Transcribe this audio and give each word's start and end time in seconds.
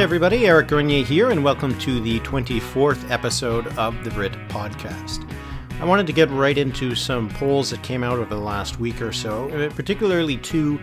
Hey 0.00 0.04
everybody, 0.04 0.46
Eric 0.46 0.68
Grenier 0.68 1.04
here, 1.04 1.30
and 1.30 1.44
welcome 1.44 1.78
to 1.80 2.00
the 2.00 2.20
24th 2.20 3.10
episode 3.10 3.66
of 3.76 4.02
the 4.02 4.10
Writ 4.12 4.32
Podcast. 4.48 5.30
I 5.78 5.84
wanted 5.84 6.06
to 6.06 6.14
get 6.14 6.30
right 6.30 6.56
into 6.56 6.94
some 6.94 7.28
polls 7.28 7.68
that 7.68 7.82
came 7.82 8.02
out 8.02 8.18
over 8.18 8.34
the 8.34 8.40
last 8.40 8.80
week 8.80 9.02
or 9.02 9.12
so, 9.12 9.50
uh, 9.50 9.68
particularly 9.74 10.38
two 10.38 10.80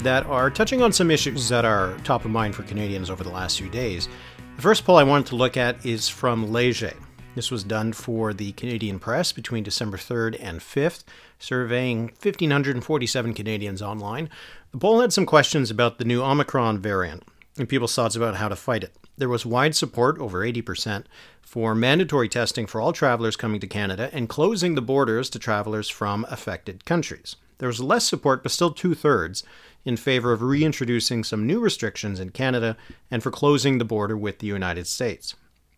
that 0.00 0.26
are 0.26 0.50
touching 0.50 0.82
on 0.82 0.92
some 0.92 1.10
issues 1.10 1.48
that 1.48 1.64
are 1.64 1.96
top 2.04 2.26
of 2.26 2.30
mind 2.30 2.54
for 2.54 2.62
Canadians 2.64 3.08
over 3.08 3.24
the 3.24 3.30
last 3.30 3.56
few 3.56 3.70
days. 3.70 4.06
The 4.56 4.62
first 4.62 4.84
poll 4.84 4.98
I 4.98 5.02
wanted 5.02 5.28
to 5.28 5.36
look 5.36 5.56
at 5.56 5.86
is 5.86 6.06
from 6.06 6.52
Leger. 6.52 6.92
This 7.34 7.50
was 7.50 7.64
done 7.64 7.94
for 7.94 8.34
the 8.34 8.52
Canadian 8.52 8.98
Press 8.98 9.32
between 9.32 9.64
December 9.64 9.96
3rd 9.96 10.36
and 10.42 10.60
5th, 10.60 11.04
surveying 11.38 12.12
1,547 12.20 13.32
Canadians 13.32 13.80
online. 13.80 14.28
The 14.72 14.78
poll 14.78 15.00
had 15.00 15.14
some 15.14 15.24
questions 15.24 15.70
about 15.70 15.96
the 15.96 16.04
new 16.04 16.22
Omicron 16.22 16.80
variant 16.80 17.22
and 17.58 17.68
people's 17.68 17.94
thoughts 17.94 18.16
about 18.16 18.36
how 18.36 18.48
to 18.48 18.56
fight 18.56 18.84
it. 18.84 18.94
There 19.16 19.28
was 19.28 19.44
wide 19.44 19.74
support, 19.74 20.18
over 20.18 20.40
80%, 20.44 21.04
for 21.42 21.74
mandatory 21.74 22.28
testing 22.28 22.66
for 22.66 22.80
all 22.80 22.92
travelers 22.92 23.36
coming 23.36 23.60
to 23.60 23.66
Canada 23.66 24.10
and 24.12 24.28
closing 24.28 24.74
the 24.74 24.82
borders 24.82 25.28
to 25.30 25.38
travelers 25.38 25.88
from 25.88 26.26
affected 26.30 26.84
countries. 26.84 27.36
There 27.58 27.68
was 27.68 27.80
less 27.80 28.04
support, 28.04 28.42
but 28.42 28.52
still 28.52 28.70
two 28.70 28.94
thirds, 28.94 29.42
in 29.84 29.96
favor 29.96 30.32
of 30.32 30.42
reintroducing 30.42 31.24
some 31.24 31.46
new 31.46 31.60
restrictions 31.60 32.20
in 32.20 32.30
Canada 32.30 32.76
and 33.10 33.22
for 33.22 33.30
closing 33.30 33.78
the 33.78 33.84
border 33.84 34.16
with 34.16 34.38
the 34.38 34.46
United 34.46 34.86
States. 34.86 35.34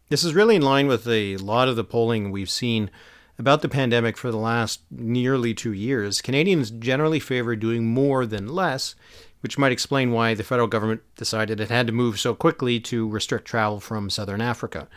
This 0.09 0.25
is 0.25 0.35
really 0.35 0.57
in 0.57 0.63
line 0.63 0.89
with 0.89 1.07
a 1.07 1.37
lot 1.37 1.69
of 1.69 1.77
the 1.77 1.85
polling 1.85 2.31
we've 2.31 2.51
seen 2.51 2.91
about 3.39 3.63
the 3.63 3.69
pandemic 3.69 4.17
for 4.17 4.31
the 4.31 4.37
last 4.37 4.81
nearly 4.91 5.55
two 5.55 5.73
years. 5.73 6.21
Canadians 6.21 6.71
generally 6.71 7.21
favor 7.21 7.55
doing 7.57 7.87
more 7.87 8.27
than 8.27 8.49
less, 8.49 8.95
which 9.41 9.59
might 9.59 9.73
explain 9.73 10.13
why 10.13 10.35
the 10.35 10.45
federal 10.45 10.69
government 10.69 11.03
decided 11.17 11.61
it 11.61 11.71
had 11.71 11.87
to 11.87 11.93
move 11.93 12.21
so 12.21 12.35
quickly 12.35 12.81
to 12.81 13.09
restrict 13.09 13.47
travel 13.47 13.81
from 13.81 14.11
southern 14.11 14.41
Africa. 14.41 14.89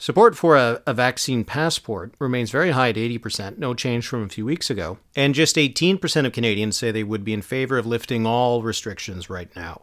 Support 0.00 0.36
for 0.36 0.56
a, 0.56 0.80
a, 0.86 0.94
vaccine 0.94 1.44
passport 1.44 2.14
remains 2.20 2.52
very 2.52 2.70
high 2.70 2.90
at 2.90 2.94
80%, 2.94 3.58
no 3.58 3.74
change 3.74 4.06
from 4.06 4.22
a 4.22 4.28
few 4.28 4.44
weeks 4.44 4.70
ago. 4.70 4.98
And 5.16 5.34
just 5.34 5.56
18% 5.56 6.24
of 6.24 6.32
Canadians 6.32 6.76
say 6.76 6.92
they 6.92 7.02
would 7.02 7.24
be 7.24 7.32
in 7.32 7.42
favor 7.42 7.78
of 7.78 7.86
lifting 7.86 8.24
all 8.24 8.62
restrictions 8.62 9.28
right 9.28 9.54
now. 9.56 9.82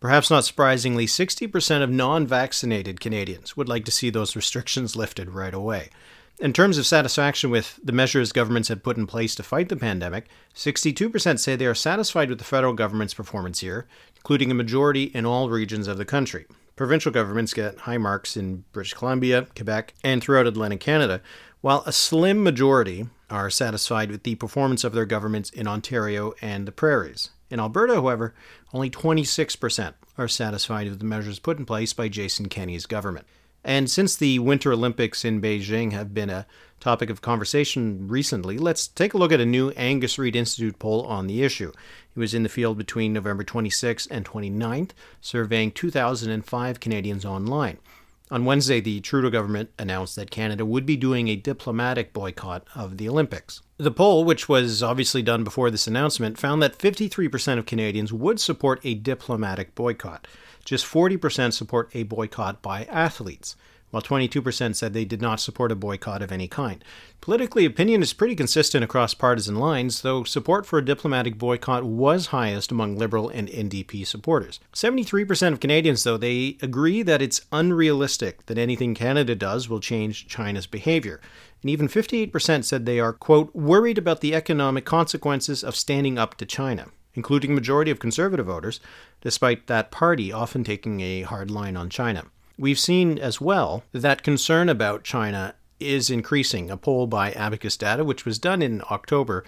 Perhaps 0.00 0.28
not 0.30 0.44
surprisingly, 0.44 1.06
60% 1.06 1.82
of 1.82 1.88
non 1.88 2.26
vaccinated 2.26 3.00
Canadians 3.00 3.56
would 3.56 3.70
like 3.70 3.86
to 3.86 3.90
see 3.90 4.10
those 4.10 4.36
restrictions 4.36 4.96
lifted 4.96 5.30
right 5.30 5.54
away. 5.54 5.88
In 6.40 6.52
terms 6.52 6.78
of 6.78 6.86
satisfaction 6.86 7.50
with 7.50 7.78
the 7.84 7.92
measures 7.92 8.32
governments 8.32 8.68
have 8.68 8.82
put 8.82 8.96
in 8.96 9.06
place 9.06 9.36
to 9.36 9.44
fight 9.44 9.68
the 9.68 9.76
pandemic, 9.76 10.26
62% 10.52 11.38
say 11.38 11.54
they 11.54 11.64
are 11.64 11.76
satisfied 11.76 12.28
with 12.28 12.38
the 12.38 12.44
federal 12.44 12.72
government's 12.72 13.14
performance 13.14 13.60
here, 13.60 13.86
including 14.16 14.50
a 14.50 14.54
majority 14.54 15.04
in 15.04 15.24
all 15.24 15.48
regions 15.48 15.86
of 15.86 15.96
the 15.96 16.04
country. 16.04 16.44
Provincial 16.74 17.12
governments 17.12 17.54
get 17.54 17.78
high 17.78 17.98
marks 17.98 18.36
in 18.36 18.64
British 18.72 18.94
Columbia, 18.94 19.46
Quebec, 19.54 19.94
and 20.02 20.20
throughout 20.20 20.48
Atlantic 20.48 20.80
Canada, 20.80 21.22
while 21.60 21.84
a 21.86 21.92
slim 21.92 22.42
majority 22.42 23.06
are 23.30 23.48
satisfied 23.48 24.10
with 24.10 24.24
the 24.24 24.34
performance 24.34 24.82
of 24.82 24.92
their 24.92 25.06
governments 25.06 25.50
in 25.50 25.68
Ontario 25.68 26.34
and 26.42 26.66
the 26.66 26.72
prairies. 26.72 27.30
In 27.48 27.60
Alberta, 27.60 27.94
however, 27.94 28.34
only 28.72 28.90
26% 28.90 29.94
are 30.18 30.26
satisfied 30.26 30.88
with 30.88 30.98
the 30.98 31.04
measures 31.04 31.38
put 31.38 31.58
in 31.58 31.64
place 31.64 31.92
by 31.92 32.08
Jason 32.08 32.48
Kenney's 32.48 32.86
government. 32.86 33.26
And 33.64 33.90
since 33.90 34.14
the 34.14 34.38
Winter 34.40 34.72
Olympics 34.72 35.24
in 35.24 35.40
Beijing 35.40 35.92
have 35.92 36.12
been 36.12 36.28
a 36.28 36.46
topic 36.80 37.08
of 37.08 37.22
conversation 37.22 38.06
recently, 38.08 38.58
let's 38.58 38.86
take 38.86 39.14
a 39.14 39.18
look 39.18 39.32
at 39.32 39.40
a 39.40 39.46
new 39.46 39.70
Angus 39.70 40.18
Reid 40.18 40.36
Institute 40.36 40.78
poll 40.78 41.02
on 41.06 41.26
the 41.26 41.42
issue. 41.42 41.72
It 42.14 42.18
was 42.18 42.34
in 42.34 42.42
the 42.42 42.50
field 42.50 42.76
between 42.76 43.14
November 43.14 43.42
26th 43.42 44.06
and 44.10 44.26
29th, 44.26 44.90
surveying 45.22 45.72
2,005 45.72 46.78
Canadians 46.78 47.24
online. 47.24 47.78
On 48.30 48.44
Wednesday, 48.44 48.80
the 48.80 49.00
Trudeau 49.00 49.30
government 49.30 49.70
announced 49.78 50.16
that 50.16 50.30
Canada 50.30 50.64
would 50.64 50.84
be 50.84 50.96
doing 50.96 51.28
a 51.28 51.36
diplomatic 51.36 52.12
boycott 52.12 52.66
of 52.74 52.96
the 52.98 53.08
Olympics. 53.08 53.62
The 53.76 53.90
poll, 53.90 54.24
which 54.24 54.48
was 54.48 54.82
obviously 54.82 55.22
done 55.22 55.44
before 55.44 55.70
this 55.70 55.86
announcement, 55.86 56.38
found 56.38 56.62
that 56.62 56.78
53% 56.78 57.58
of 57.58 57.66
Canadians 57.66 58.12
would 58.12 58.40
support 58.40 58.80
a 58.82 58.94
diplomatic 58.94 59.74
boycott. 59.74 60.26
Just 60.64 60.86
40% 60.86 61.52
support 61.52 61.90
a 61.94 62.04
boycott 62.04 62.62
by 62.62 62.84
athletes, 62.84 63.54
while 63.90 64.02
22% 64.02 64.74
said 64.74 64.92
they 64.92 65.04
did 65.04 65.22
not 65.22 65.38
support 65.38 65.70
a 65.70 65.76
boycott 65.76 66.22
of 66.22 66.32
any 66.32 66.48
kind. 66.48 66.82
Politically, 67.20 67.64
opinion 67.64 68.02
is 68.02 68.12
pretty 68.12 68.34
consistent 68.34 68.82
across 68.82 69.14
partisan 69.14 69.54
lines, 69.54 70.02
though 70.02 70.24
support 70.24 70.66
for 70.66 70.78
a 70.78 70.84
diplomatic 70.84 71.38
boycott 71.38 71.84
was 71.84 72.26
highest 72.26 72.72
among 72.72 72.96
Liberal 72.96 73.28
and 73.28 73.48
NDP 73.48 74.06
supporters. 74.06 74.58
73% 74.72 75.52
of 75.52 75.60
Canadians, 75.60 76.02
though, 76.02 76.16
they 76.16 76.56
agree 76.60 77.02
that 77.02 77.22
it's 77.22 77.42
unrealistic 77.52 78.46
that 78.46 78.58
anything 78.58 78.94
Canada 78.94 79.34
does 79.34 79.68
will 79.68 79.80
change 79.80 80.26
China's 80.26 80.66
behavior. 80.66 81.20
And 81.62 81.70
even 81.70 81.88
58% 81.88 82.64
said 82.64 82.84
they 82.84 82.98
are, 82.98 83.12
quote, 83.12 83.54
worried 83.54 83.98
about 83.98 84.22
the 84.22 84.34
economic 84.34 84.84
consequences 84.84 85.62
of 85.62 85.76
standing 85.76 86.18
up 86.18 86.36
to 86.38 86.46
China 86.46 86.88
including 87.14 87.52
a 87.52 87.54
majority 87.54 87.90
of 87.90 87.98
conservative 87.98 88.46
voters, 88.46 88.80
despite 89.20 89.66
that 89.66 89.90
party 89.90 90.32
often 90.32 90.64
taking 90.64 91.00
a 91.00 91.22
hard 91.22 91.50
line 91.50 91.76
on 91.76 91.88
China. 91.88 92.24
We've 92.58 92.78
seen 92.78 93.18
as 93.18 93.40
well 93.40 93.82
that 93.92 94.22
concern 94.22 94.68
about 94.68 95.04
China 95.04 95.54
is 95.80 96.10
increasing. 96.10 96.70
A 96.70 96.76
poll 96.76 97.06
by 97.06 97.32
Abacus 97.32 97.76
Data, 97.76 98.04
which 98.04 98.24
was 98.24 98.38
done 98.38 98.62
in 98.62 98.82
October, 98.90 99.44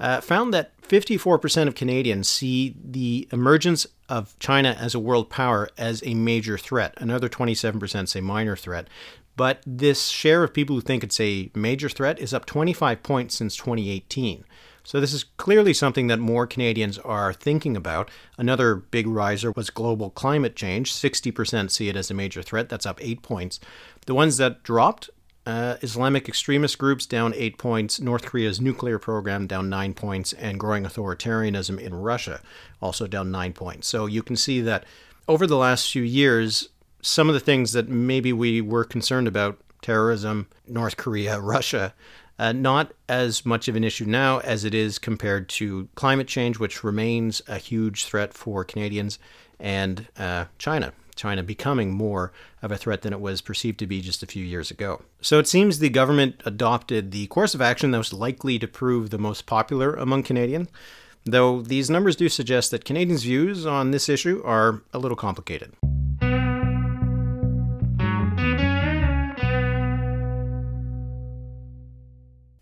uh, 0.00 0.20
found 0.20 0.52
that 0.54 0.80
54% 0.82 1.68
of 1.68 1.74
Canadians 1.74 2.28
see 2.28 2.74
the 2.82 3.28
emergence 3.32 3.86
of 4.08 4.36
China 4.38 4.76
as 4.78 4.94
a 4.94 4.98
world 4.98 5.30
power 5.30 5.68
as 5.78 6.02
a 6.04 6.14
major 6.14 6.58
threat. 6.58 6.94
Another 6.96 7.28
27% 7.28 8.08
say 8.08 8.20
minor 8.20 8.56
threat. 8.56 8.88
But 9.36 9.62
this 9.64 10.08
share 10.08 10.42
of 10.42 10.52
people 10.52 10.74
who 10.76 10.82
think 10.82 11.04
it's 11.04 11.20
a 11.20 11.50
major 11.54 11.88
threat 11.88 12.18
is 12.18 12.34
up 12.34 12.46
25 12.46 13.02
points 13.02 13.36
since 13.36 13.56
2018. 13.56 14.44
So, 14.82 15.00
this 15.00 15.12
is 15.12 15.24
clearly 15.24 15.74
something 15.74 16.06
that 16.08 16.18
more 16.18 16.46
Canadians 16.46 16.98
are 16.98 17.32
thinking 17.32 17.76
about. 17.76 18.10
Another 18.38 18.74
big 18.74 19.06
riser 19.06 19.52
was 19.52 19.70
global 19.70 20.10
climate 20.10 20.56
change. 20.56 20.92
60% 20.92 21.70
see 21.70 21.88
it 21.88 21.96
as 21.96 22.10
a 22.10 22.14
major 22.14 22.42
threat. 22.42 22.68
That's 22.68 22.86
up 22.86 22.98
eight 23.02 23.22
points. 23.22 23.60
The 24.06 24.14
ones 24.14 24.36
that 24.38 24.62
dropped 24.62 25.10
uh, 25.46 25.76
Islamic 25.82 26.28
extremist 26.28 26.78
groups 26.78 27.06
down 27.06 27.32
eight 27.34 27.58
points, 27.58 28.00
North 28.00 28.24
Korea's 28.26 28.60
nuclear 28.60 28.98
program 28.98 29.46
down 29.46 29.68
nine 29.68 29.94
points, 29.94 30.32
and 30.34 30.60
growing 30.60 30.84
authoritarianism 30.84 31.78
in 31.80 31.94
Russia 31.94 32.40
also 32.80 33.06
down 33.06 33.30
nine 33.30 33.52
points. 33.52 33.88
So 33.88 34.06
you 34.06 34.22
can 34.22 34.36
see 34.36 34.60
that 34.60 34.84
over 35.26 35.46
the 35.46 35.56
last 35.56 35.90
few 35.90 36.02
years, 36.02 36.68
some 37.02 37.28
of 37.28 37.34
the 37.34 37.40
things 37.40 37.72
that 37.72 37.88
maybe 37.88 38.32
we 38.32 38.60
were 38.60 38.84
concerned 38.84 39.26
about 39.26 39.58
terrorism, 39.82 40.48
North 40.66 40.96
Korea, 40.96 41.40
Russia 41.40 41.94
uh, 42.40 42.52
not 42.52 42.94
as 43.06 43.44
much 43.44 43.68
of 43.68 43.76
an 43.76 43.84
issue 43.84 44.06
now 44.06 44.38
as 44.38 44.64
it 44.64 44.74
is 44.74 44.98
compared 44.98 45.46
to 45.46 45.88
climate 45.94 46.26
change, 46.26 46.58
which 46.58 46.82
remains 46.82 47.42
a 47.46 47.58
huge 47.58 48.06
threat 48.06 48.32
for 48.32 48.64
Canadians, 48.64 49.18
and 49.60 50.08
uh, 50.18 50.46
China. 50.56 50.94
China 51.14 51.42
becoming 51.42 51.92
more 51.92 52.32
of 52.62 52.72
a 52.72 52.78
threat 52.78 53.02
than 53.02 53.12
it 53.12 53.20
was 53.20 53.42
perceived 53.42 53.78
to 53.78 53.86
be 53.86 54.00
just 54.00 54.22
a 54.22 54.26
few 54.26 54.42
years 54.42 54.70
ago. 54.70 55.02
So 55.20 55.38
it 55.38 55.46
seems 55.46 55.80
the 55.80 55.90
government 55.90 56.40
adopted 56.46 57.10
the 57.10 57.26
course 57.26 57.54
of 57.54 57.60
action 57.60 57.90
that 57.90 57.98
was 57.98 58.14
likely 58.14 58.58
to 58.58 58.66
prove 58.66 59.10
the 59.10 59.18
most 59.18 59.44
popular 59.44 59.94
among 59.94 60.22
Canadians, 60.22 60.68
though 61.26 61.60
these 61.60 61.90
numbers 61.90 62.16
do 62.16 62.30
suggest 62.30 62.70
that 62.70 62.86
Canadians' 62.86 63.24
views 63.24 63.66
on 63.66 63.90
this 63.90 64.08
issue 64.08 64.40
are 64.46 64.80
a 64.94 64.98
little 64.98 65.16
complicated. 65.16 65.74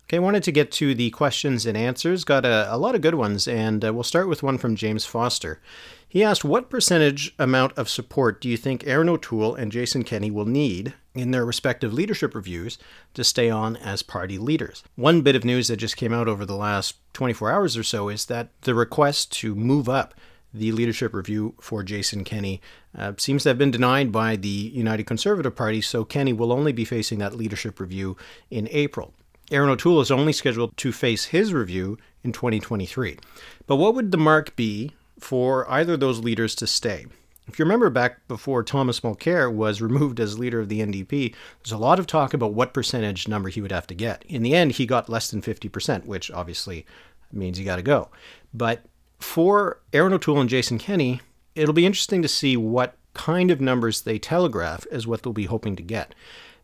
Okay, 0.09 0.17
wanted 0.17 0.41
to 0.41 0.51
get 0.51 0.71
to 0.71 0.95
the 0.95 1.11
questions 1.11 1.67
and 1.67 1.77
answers. 1.77 2.23
Got 2.23 2.43
a, 2.43 2.67
a 2.73 2.77
lot 2.79 2.95
of 2.95 3.01
good 3.01 3.13
ones, 3.13 3.47
and 3.47 3.85
uh, 3.85 3.93
we'll 3.93 4.01
start 4.01 4.27
with 4.27 4.41
one 4.41 4.57
from 4.57 4.75
James 4.75 5.05
Foster. 5.05 5.61
He 6.07 6.23
asked, 6.23 6.43
What 6.43 6.71
percentage 6.71 7.35
amount 7.37 7.77
of 7.77 7.87
support 7.87 8.41
do 8.41 8.49
you 8.49 8.57
think 8.57 8.87
Erin 8.87 9.07
O'Toole 9.07 9.53
and 9.53 9.71
Jason 9.71 10.01
Kenney 10.01 10.31
will 10.31 10.47
need 10.47 10.95
in 11.13 11.29
their 11.29 11.45
respective 11.45 11.93
leadership 11.93 12.33
reviews 12.33 12.79
to 13.13 13.23
stay 13.23 13.51
on 13.51 13.75
as 13.75 14.01
party 14.01 14.39
leaders? 14.39 14.83
One 14.95 15.21
bit 15.21 15.35
of 15.35 15.45
news 15.45 15.67
that 15.67 15.77
just 15.77 15.95
came 15.95 16.11
out 16.11 16.27
over 16.27 16.43
the 16.43 16.55
last 16.55 16.95
24 17.13 17.51
hours 17.51 17.77
or 17.77 17.83
so 17.83 18.09
is 18.09 18.25
that 18.25 18.49
the 18.61 18.73
request 18.73 19.31
to 19.33 19.53
move 19.53 19.87
up 19.87 20.15
the 20.51 20.71
leadership 20.71 21.13
review 21.13 21.53
for 21.61 21.83
Jason 21.83 22.23
Kenney 22.23 22.61
uh, 22.97 23.13
seems 23.17 23.43
to 23.43 23.49
have 23.49 23.59
been 23.59 23.69
denied 23.69 24.11
by 24.11 24.35
the 24.35 24.49
United 24.49 25.03
Conservative 25.03 25.55
Party, 25.55 25.81
so 25.81 26.03
Kenney 26.03 26.33
will 26.33 26.51
only 26.51 26.71
be 26.71 26.83
facing 26.83 27.19
that 27.19 27.35
leadership 27.35 27.79
review 27.79 28.17
in 28.49 28.67
April. 28.71 29.13
Erin 29.51 29.69
O'Toole 29.69 30.01
is 30.01 30.11
only 30.11 30.33
scheduled 30.33 30.77
to 30.77 30.91
face 30.91 31.25
his 31.25 31.53
review 31.53 31.97
in 32.23 32.31
2023. 32.31 33.17
But 33.65 33.77
what 33.77 33.95
would 33.95 34.11
the 34.11 34.17
mark 34.17 34.55
be 34.55 34.91
for 35.19 35.69
either 35.71 35.93
of 35.93 35.99
those 35.99 36.19
leaders 36.19 36.53
to 36.55 36.67
stay? 36.67 37.07
If 37.47 37.57
you 37.57 37.65
remember 37.65 37.89
back 37.89 38.27
before 38.27 38.61
Thomas 38.61 38.99
Mulcair 38.99 39.51
was 39.51 39.81
removed 39.81 40.19
as 40.19 40.37
leader 40.37 40.59
of 40.59 40.69
the 40.69 40.81
NDP, 40.81 41.33
there's 41.63 41.71
a 41.71 41.77
lot 41.77 41.97
of 41.97 42.05
talk 42.05 42.35
about 42.35 42.53
what 42.53 42.75
percentage 42.75 43.27
number 43.27 43.49
he 43.49 43.59
would 43.59 43.71
have 43.71 43.87
to 43.87 43.95
get. 43.95 44.23
In 44.27 44.43
the 44.43 44.53
end, 44.53 44.73
he 44.73 44.85
got 44.85 45.09
less 45.09 45.31
than 45.31 45.41
50%, 45.41 46.05
which 46.05 46.29
obviously 46.29 46.85
means 47.31 47.57
he 47.57 47.63
got 47.63 47.77
to 47.77 47.81
go. 47.81 48.09
But 48.53 48.85
for 49.17 49.81
Erin 49.93 50.13
O'Toole 50.13 50.41
and 50.41 50.49
Jason 50.49 50.77
Kenney, 50.77 51.21
it'll 51.55 51.73
be 51.73 51.87
interesting 51.87 52.21
to 52.21 52.27
see 52.27 52.55
what 52.55 52.95
kind 53.15 53.49
of 53.49 53.59
numbers 53.59 54.01
they 54.01 54.19
telegraph 54.19 54.85
as 54.91 55.07
what 55.07 55.23
they'll 55.23 55.33
be 55.33 55.45
hoping 55.45 55.75
to 55.75 55.83
get. 55.83 56.13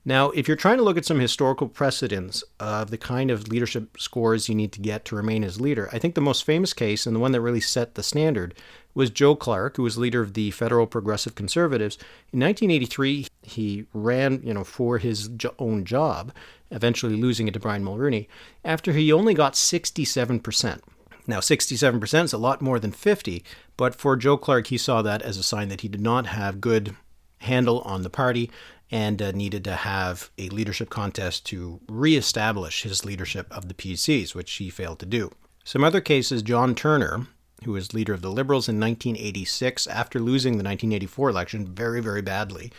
Now, 0.07 0.29
if 0.29 0.47
you're 0.47 0.55
trying 0.55 0.77
to 0.77 0.83
look 0.83 0.97
at 0.97 1.05
some 1.05 1.19
historical 1.19 1.67
precedents 1.67 2.43
of 2.59 2.91
the 2.91 2.97
kind 2.97 3.31
of 3.31 3.47
leadership 3.47 3.97
scores 3.99 4.47
you 4.47 4.53
need 4.53 4.71
to 4.73 4.79
get 4.79 5.03
to 5.05 5.15
remain 5.15 5.43
as 5.43 5.59
leader, 5.59 5.89
I 5.91 5.97
think 5.97 6.13
the 6.13 6.21
most 6.21 6.43
famous 6.43 6.73
case 6.73 7.07
and 7.07 7.15
the 7.15 7.19
one 7.19 7.31
that 7.31 7.41
really 7.41 7.59
set 7.59 7.95
the 7.95 8.03
standard 8.03 8.53
was 8.93 9.09
Joe 9.09 9.35
Clark, 9.35 9.77
who 9.77 9.83
was 9.83 9.97
leader 9.97 10.21
of 10.21 10.35
the 10.35 10.51
Federal 10.51 10.85
Progressive 10.85 11.33
Conservatives. 11.33 11.95
In 12.31 12.39
1983, 12.39 13.25
he 13.41 13.85
ran, 13.93 14.41
you 14.43 14.53
know, 14.53 14.63
for 14.63 14.99
his 14.99 15.27
own 15.57 15.85
job, 15.85 16.31
eventually 16.69 17.15
losing 17.15 17.47
it 17.47 17.55
to 17.55 17.59
Brian 17.59 17.83
Mulroney, 17.83 18.27
after 18.63 18.93
he 18.93 19.11
only 19.11 19.33
got 19.33 19.53
67%. 19.53 20.81
Now, 21.25 21.39
67% 21.39 22.23
is 22.23 22.33
a 22.33 22.37
lot 22.37 22.61
more 22.61 22.79
than 22.79 22.91
50, 22.91 23.43
but 23.75 23.95
for 23.95 24.15
Joe 24.15 24.37
Clark, 24.37 24.67
he 24.67 24.77
saw 24.77 25.01
that 25.01 25.23
as 25.23 25.37
a 25.37 25.43
sign 25.43 25.69
that 25.69 25.81
he 25.81 25.87
did 25.87 26.01
not 26.01 26.27
have 26.27 26.61
good 26.61 26.95
handle 27.39 27.81
on 27.81 28.03
the 28.03 28.09
party 28.09 28.49
and 28.91 29.21
uh, 29.21 29.31
needed 29.31 29.63
to 29.63 29.75
have 29.75 30.29
a 30.37 30.49
leadership 30.49 30.89
contest 30.89 31.45
to 31.47 31.79
reestablish 31.87 32.83
his 32.83 33.05
leadership 33.05 33.47
of 33.51 33.67
the 33.67 33.73
PCs, 33.73 34.35
which 34.35 34.51
he 34.53 34.69
failed 34.69 34.99
to 34.99 35.05
do. 35.05 35.31
Some 35.63 35.83
other 35.83 36.01
cases 36.01 36.43
John 36.43 36.75
Turner, 36.75 37.27
who 37.63 37.71
was 37.71 37.93
leader 37.93 38.13
of 38.13 38.21
the 38.21 38.31
Liberals 38.31 38.69
in 38.69 38.79
1986 38.79 39.87
after 39.87 40.19
losing 40.19 40.53
the 40.53 40.63
1984 40.63 41.29
election 41.29 41.65
very, 41.65 42.01
very 42.01 42.21
badly. 42.21 42.71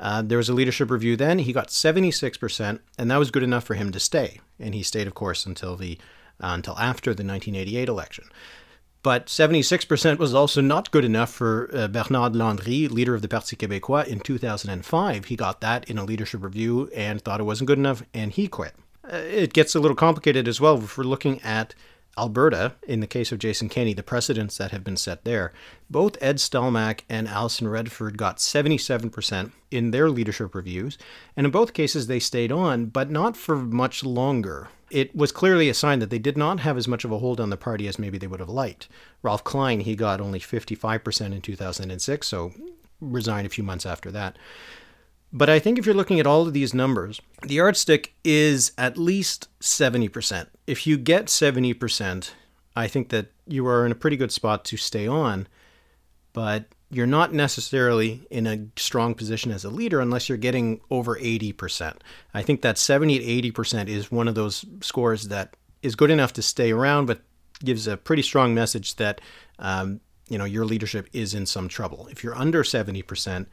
Uh, 0.00 0.22
there 0.22 0.38
was 0.38 0.48
a 0.48 0.54
leadership 0.54 0.90
review 0.90 1.16
then. 1.16 1.38
He 1.38 1.52
got 1.52 1.68
76%, 1.68 2.80
and 2.98 3.10
that 3.10 3.16
was 3.16 3.30
good 3.30 3.44
enough 3.44 3.64
for 3.64 3.74
him 3.74 3.92
to 3.92 4.00
stay. 4.00 4.40
And 4.58 4.74
he 4.74 4.82
stayed, 4.82 5.06
of 5.06 5.14
course, 5.14 5.46
until 5.46 5.76
the 5.76 5.98
uh, 6.42 6.48
until 6.48 6.76
after 6.78 7.10
the 7.10 7.24
1988 7.24 7.88
election. 7.88 8.24
But 9.04 9.26
76% 9.26 10.18
was 10.18 10.32
also 10.32 10.62
not 10.62 10.90
good 10.90 11.04
enough 11.04 11.30
for 11.30 11.68
uh, 11.74 11.88
Bernard 11.88 12.34
Landry, 12.34 12.88
leader 12.88 13.14
of 13.14 13.20
the 13.20 13.28
Parti 13.28 13.54
Québécois, 13.54 14.06
in 14.06 14.18
2005. 14.18 15.26
He 15.26 15.36
got 15.36 15.60
that 15.60 15.88
in 15.90 15.98
a 15.98 16.04
leadership 16.04 16.42
review 16.42 16.88
and 16.96 17.20
thought 17.20 17.38
it 17.38 17.44
wasn't 17.44 17.66
good 17.66 17.78
enough, 17.78 18.02
and 18.14 18.32
he 18.32 18.48
quit. 18.48 18.74
Uh, 19.04 19.16
it 19.16 19.52
gets 19.52 19.74
a 19.74 19.78
little 19.78 19.94
complicated 19.94 20.48
as 20.48 20.58
well 20.58 20.82
if 20.82 20.96
we're 20.96 21.04
looking 21.04 21.38
at 21.42 21.74
Alberta, 22.16 22.76
in 22.88 23.00
the 23.00 23.06
case 23.06 23.30
of 23.30 23.38
Jason 23.38 23.68
Kenney, 23.68 23.92
the 23.92 24.02
precedents 24.02 24.56
that 24.56 24.70
have 24.70 24.82
been 24.82 24.96
set 24.96 25.24
there. 25.24 25.52
Both 25.90 26.16
Ed 26.22 26.36
Stelmach 26.36 27.00
and 27.06 27.28
Alison 27.28 27.68
Redford 27.68 28.16
got 28.16 28.38
77% 28.38 29.52
in 29.70 29.90
their 29.90 30.08
leadership 30.08 30.54
reviews, 30.54 30.96
and 31.36 31.44
in 31.44 31.50
both 31.50 31.74
cases 31.74 32.06
they 32.06 32.20
stayed 32.20 32.50
on, 32.50 32.86
but 32.86 33.10
not 33.10 33.36
for 33.36 33.56
much 33.56 34.02
longer 34.02 34.68
it 34.94 35.14
was 35.14 35.32
clearly 35.32 35.68
a 35.68 35.74
sign 35.74 35.98
that 35.98 36.10
they 36.10 36.20
did 36.20 36.38
not 36.38 36.60
have 36.60 36.76
as 36.76 36.86
much 36.86 37.04
of 37.04 37.10
a 37.10 37.18
hold 37.18 37.40
on 37.40 37.50
the 37.50 37.56
party 37.56 37.88
as 37.88 37.98
maybe 37.98 38.16
they 38.16 38.28
would 38.28 38.38
have 38.38 38.48
liked. 38.48 38.88
Ralph 39.22 39.42
Klein, 39.42 39.80
he 39.80 39.96
got 39.96 40.20
only 40.20 40.38
55% 40.38 41.32
in 41.32 41.40
2006, 41.40 42.26
so 42.26 42.52
resigned 43.00 43.44
a 43.44 43.50
few 43.50 43.64
months 43.64 43.84
after 43.84 44.12
that. 44.12 44.38
But 45.32 45.50
I 45.50 45.58
think 45.58 45.80
if 45.80 45.84
you're 45.84 45.96
looking 45.96 46.20
at 46.20 46.28
all 46.28 46.46
of 46.46 46.52
these 46.52 46.72
numbers, 46.72 47.20
the 47.42 47.54
yardstick 47.54 48.14
is 48.22 48.70
at 48.78 48.96
least 48.96 49.48
70%. 49.60 50.46
If 50.68 50.86
you 50.86 50.96
get 50.96 51.26
70%, 51.26 52.30
I 52.76 52.86
think 52.86 53.08
that 53.08 53.32
you 53.48 53.66
are 53.66 53.84
in 53.84 53.90
a 53.90 53.96
pretty 53.96 54.16
good 54.16 54.30
spot 54.30 54.64
to 54.66 54.76
stay 54.76 55.08
on. 55.08 55.48
But 56.32 56.66
you're 56.94 57.06
not 57.06 57.32
necessarily 57.32 58.24
in 58.30 58.46
a 58.46 58.66
strong 58.76 59.14
position 59.14 59.50
as 59.50 59.64
a 59.64 59.70
leader 59.70 60.00
unless 60.00 60.28
you're 60.28 60.38
getting 60.38 60.80
over 60.90 61.16
80%. 61.16 61.96
I 62.32 62.42
think 62.42 62.62
that 62.62 62.78
70 62.78 63.18
to 63.18 63.52
80% 63.52 63.88
is 63.88 64.12
one 64.12 64.28
of 64.28 64.36
those 64.36 64.64
scores 64.80 65.28
that 65.28 65.56
is 65.82 65.96
good 65.96 66.10
enough 66.10 66.32
to 66.34 66.42
stay 66.42 66.70
around, 66.70 67.06
but 67.06 67.22
gives 67.64 67.86
a 67.88 67.96
pretty 67.96 68.22
strong 68.22 68.54
message 68.54 68.94
that 68.96 69.20
um, 69.58 70.00
you 70.28 70.38
know 70.38 70.44
your 70.44 70.64
leadership 70.64 71.08
is 71.12 71.34
in 71.34 71.46
some 71.46 71.68
trouble. 71.68 72.06
If 72.10 72.22
you're 72.22 72.36
under 72.36 72.62
70%, 72.62 73.46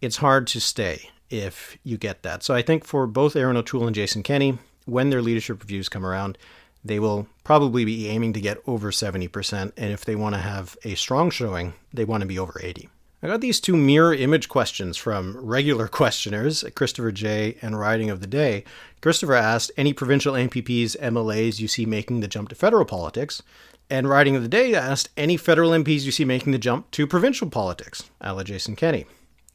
it's 0.00 0.16
hard 0.16 0.46
to 0.48 0.60
stay 0.60 1.10
if 1.30 1.76
you 1.82 1.98
get 1.98 2.22
that. 2.22 2.42
So 2.42 2.54
I 2.54 2.62
think 2.62 2.84
for 2.84 3.06
both 3.06 3.36
Erin 3.36 3.56
O'Toole 3.56 3.86
and 3.86 3.94
Jason 3.94 4.22
Kenney, 4.22 4.58
when 4.86 5.10
their 5.10 5.22
leadership 5.22 5.60
reviews 5.60 5.88
come 5.88 6.06
around, 6.06 6.38
they 6.84 6.98
will 6.98 7.26
probably 7.44 7.84
be 7.84 8.08
aiming 8.08 8.32
to 8.34 8.40
get 8.40 8.58
over 8.66 8.90
70%. 8.90 9.72
And 9.76 9.92
if 9.92 10.04
they 10.04 10.14
want 10.14 10.34
to 10.34 10.40
have 10.40 10.76
a 10.84 10.94
strong 10.94 11.30
showing, 11.30 11.74
they 11.92 12.04
want 12.04 12.22
to 12.22 12.26
be 12.26 12.38
over 12.38 12.60
80. 12.62 12.88
I 13.20 13.26
got 13.26 13.40
these 13.40 13.58
two 13.58 13.76
mirror 13.76 14.14
image 14.14 14.48
questions 14.48 14.96
from 14.96 15.36
regular 15.36 15.88
questioners, 16.00 16.64
Christopher 16.76 17.10
J. 17.10 17.56
and 17.60 17.78
Riding 17.78 18.10
of 18.10 18.20
the 18.20 18.28
Day. 18.28 18.64
Christopher 19.00 19.34
asked, 19.34 19.72
Any 19.76 19.92
provincial 19.92 20.34
MPPs, 20.34 20.96
MLAs 21.00 21.58
you 21.58 21.66
see 21.66 21.84
making 21.84 22.20
the 22.20 22.28
jump 22.28 22.48
to 22.50 22.54
federal 22.54 22.84
politics? 22.84 23.42
And 23.90 24.08
Riding 24.08 24.36
of 24.36 24.42
the 24.42 24.48
Day 24.48 24.74
asked, 24.74 25.08
Any 25.16 25.36
federal 25.36 25.70
MPs 25.70 26.02
you 26.02 26.12
see 26.12 26.24
making 26.24 26.52
the 26.52 26.58
jump 26.58 26.90
to 26.92 27.06
provincial 27.06 27.50
politics? 27.50 28.08
Ala 28.24 28.44
Jason 28.44 28.76
Kenney. 28.76 29.06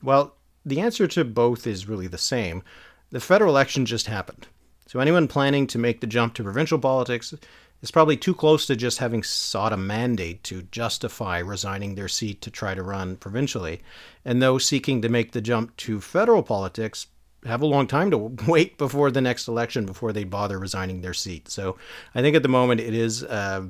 Well, 0.02 0.36
the 0.66 0.82
answer 0.82 1.08
to 1.08 1.24
both 1.24 1.66
is 1.66 1.88
really 1.88 2.08
the 2.08 2.18
same. 2.18 2.64
The 3.12 3.22
federal 3.22 3.52
election 3.52 3.86
just 3.86 4.08
happened. 4.08 4.48
So 4.94 5.00
anyone 5.00 5.28
planning 5.28 5.66
to 5.68 5.80
make 5.80 6.02
the 6.02 6.08
jump 6.08 6.36
to 6.36 6.44
provincial 6.44 6.78
politics 6.78 7.34
is 7.82 7.90
probably 7.90 8.16
too 8.16 8.36
close 8.36 8.68
to 8.68 8.76
just 8.76 9.00
having 9.00 9.24
sought 9.24 9.74
a 9.74 9.78
mandate 9.78 10.44
to 10.44 10.62
justify 10.70 11.40
resigning 11.40 11.96
their 11.96 12.08
seat 12.08 12.44
to 12.44 12.52
try 12.52 12.76
to 12.76 12.84
run 12.84 13.16
provincially. 13.16 13.82
And 14.24 14.40
those 14.40 14.68
seeking 14.68 15.02
to 15.02 15.10
make 15.10 15.32
the 15.32 15.42
jump 15.42 15.76
to 15.78 16.00
federal 16.00 16.44
politics 16.44 17.08
have 17.44 17.64
a 17.64 17.66
long 17.66 17.88
time 17.88 18.12
to 18.12 18.18
wait 18.48 18.78
before 18.78 19.10
the 19.10 19.20
next 19.20 19.48
election 19.48 19.88
before 19.88 20.14
they 20.14 20.26
bother 20.26 20.60
resigning 20.60 21.02
their 21.02 21.16
seat. 21.16 21.50
So 21.50 21.76
I 22.14 22.22
think 22.22 22.36
at 22.36 22.44
the 22.44 22.48
moment 22.50 22.80
it 22.80 22.94
is. 22.94 23.24
Uh, 23.24 23.70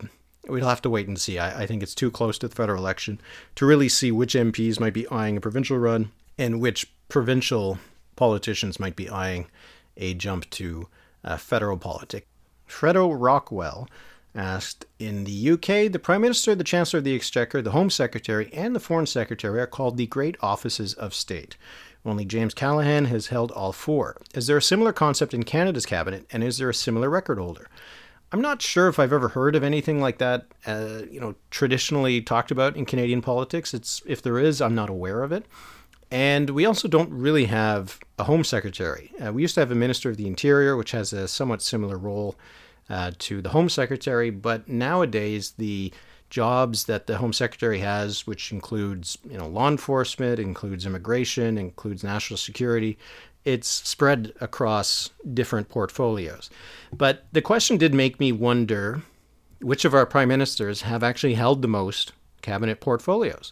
we'll 0.49 0.67
have 0.67 0.81
to 0.81 0.89
wait 0.89 1.07
and 1.07 1.17
see. 1.17 1.39
I, 1.39 1.61
I 1.61 1.65
think 1.65 1.81
it's 1.81 1.95
too 1.95 2.11
close 2.11 2.37
to 2.39 2.49
the 2.49 2.55
federal 2.55 2.79
election 2.79 3.21
to 3.55 3.65
really 3.65 3.87
see 3.87 4.11
which 4.11 4.33
MPs 4.33 4.77
might 4.77 4.93
be 4.93 5.07
eyeing 5.07 5.37
a 5.37 5.41
provincial 5.41 5.77
run 5.77 6.11
and 6.37 6.59
which 6.59 6.91
provincial 7.07 7.79
politicians 8.17 8.77
might 8.77 8.97
be 8.97 9.09
eyeing 9.09 9.47
a 9.95 10.13
jump 10.15 10.49
to 10.49 10.89
uh, 11.23 11.37
federal 11.37 11.77
politics. 11.77 12.27
Fredo 12.67 13.15
Rockwell 13.17 13.87
asked 14.35 14.85
In 14.99 15.25
the 15.25 15.51
UK, 15.51 15.91
the 15.91 15.99
Prime 16.01 16.21
Minister, 16.21 16.55
the 16.55 16.63
Chancellor 16.63 16.99
of 16.99 17.03
the 17.03 17.15
Exchequer, 17.15 17.61
the 17.61 17.71
Home 17.71 17.89
Secretary, 17.89 18.49
and 18.53 18.75
the 18.75 18.79
Foreign 18.79 19.05
Secretary 19.05 19.59
are 19.59 19.67
called 19.67 19.97
the 19.97 20.07
Great 20.07 20.35
Offices 20.41 20.93
of 20.93 21.13
State. 21.13 21.55
Only 22.05 22.25
James 22.25 22.53
Callaghan 22.53 23.05
has 23.05 23.27
held 23.27 23.51
all 23.51 23.71
four. 23.71 24.17
Is 24.33 24.47
there 24.47 24.57
a 24.57 24.61
similar 24.61 24.91
concept 24.91 25.33
in 25.33 25.43
Canada's 25.43 25.85
cabinet, 25.85 26.25
and 26.31 26.43
is 26.43 26.57
there 26.57 26.69
a 26.69 26.73
similar 26.73 27.09
record 27.09 27.37
holder? 27.37 27.69
I'm 28.31 28.41
not 28.41 28.61
sure 28.63 28.87
if 28.87 28.97
I've 28.97 29.13
ever 29.13 29.29
heard 29.29 29.55
of 29.55 29.63
anything 29.63 30.01
like 30.01 30.17
that, 30.17 30.47
uh, 30.65 31.03
you 31.09 31.19
know, 31.19 31.35
traditionally 31.51 32.19
talked 32.19 32.49
about 32.49 32.75
in 32.75 32.83
Canadian 32.83 33.21
politics. 33.21 33.73
It's 33.73 34.01
if 34.07 34.23
there 34.23 34.39
is, 34.39 34.59
I'm 34.59 34.73
not 34.73 34.89
aware 34.89 35.21
of 35.21 35.31
it. 35.31 35.45
And 36.13 36.51
we 36.51 36.67
also 36.67 36.87
don't 36.87 37.09
really 37.09 37.45
have 37.45 37.99
a 38.19 38.25
Home 38.25 38.43
Secretary. 38.43 39.11
Uh, 39.19 39.33
we 39.33 39.41
used 39.41 39.55
to 39.55 39.61
have 39.61 39.71
a 39.71 39.75
Minister 39.75 40.11
of 40.11 40.17
the 40.17 40.27
Interior, 40.27 40.77
which 40.77 40.91
has 40.91 41.11
a 41.11 41.27
somewhat 41.27 41.63
similar 41.63 41.97
role 41.97 42.35
uh, 42.87 43.13
to 43.17 43.41
the 43.41 43.49
Home 43.49 43.67
Secretary, 43.67 44.29
but 44.29 44.69
nowadays 44.69 45.55
the 45.57 45.91
jobs 46.29 46.85
that 46.85 47.07
the 47.07 47.17
Home 47.17 47.33
Secretary 47.33 47.79
has, 47.79 48.27
which 48.27 48.51
includes 48.51 49.17
you 49.27 49.39
know 49.39 49.47
law 49.47 49.67
enforcement, 49.67 50.39
includes 50.39 50.85
immigration, 50.85 51.57
includes 51.57 52.03
national 52.03 52.37
security, 52.37 52.95
it's 53.43 53.67
spread 53.67 54.33
across 54.39 55.09
different 55.33 55.67
portfolios. 55.67 56.51
But 56.95 57.25
the 57.31 57.41
question 57.41 57.77
did 57.77 57.95
make 57.95 58.19
me 58.19 58.31
wonder 58.31 59.01
which 59.61 59.83
of 59.83 59.95
our 59.95 60.05
prime 60.05 60.27
ministers 60.27 60.83
have 60.83 61.01
actually 61.01 61.33
held 61.33 61.63
the 61.63 61.67
most 61.67 62.11
cabinet 62.43 62.81
portfolios 62.81 63.51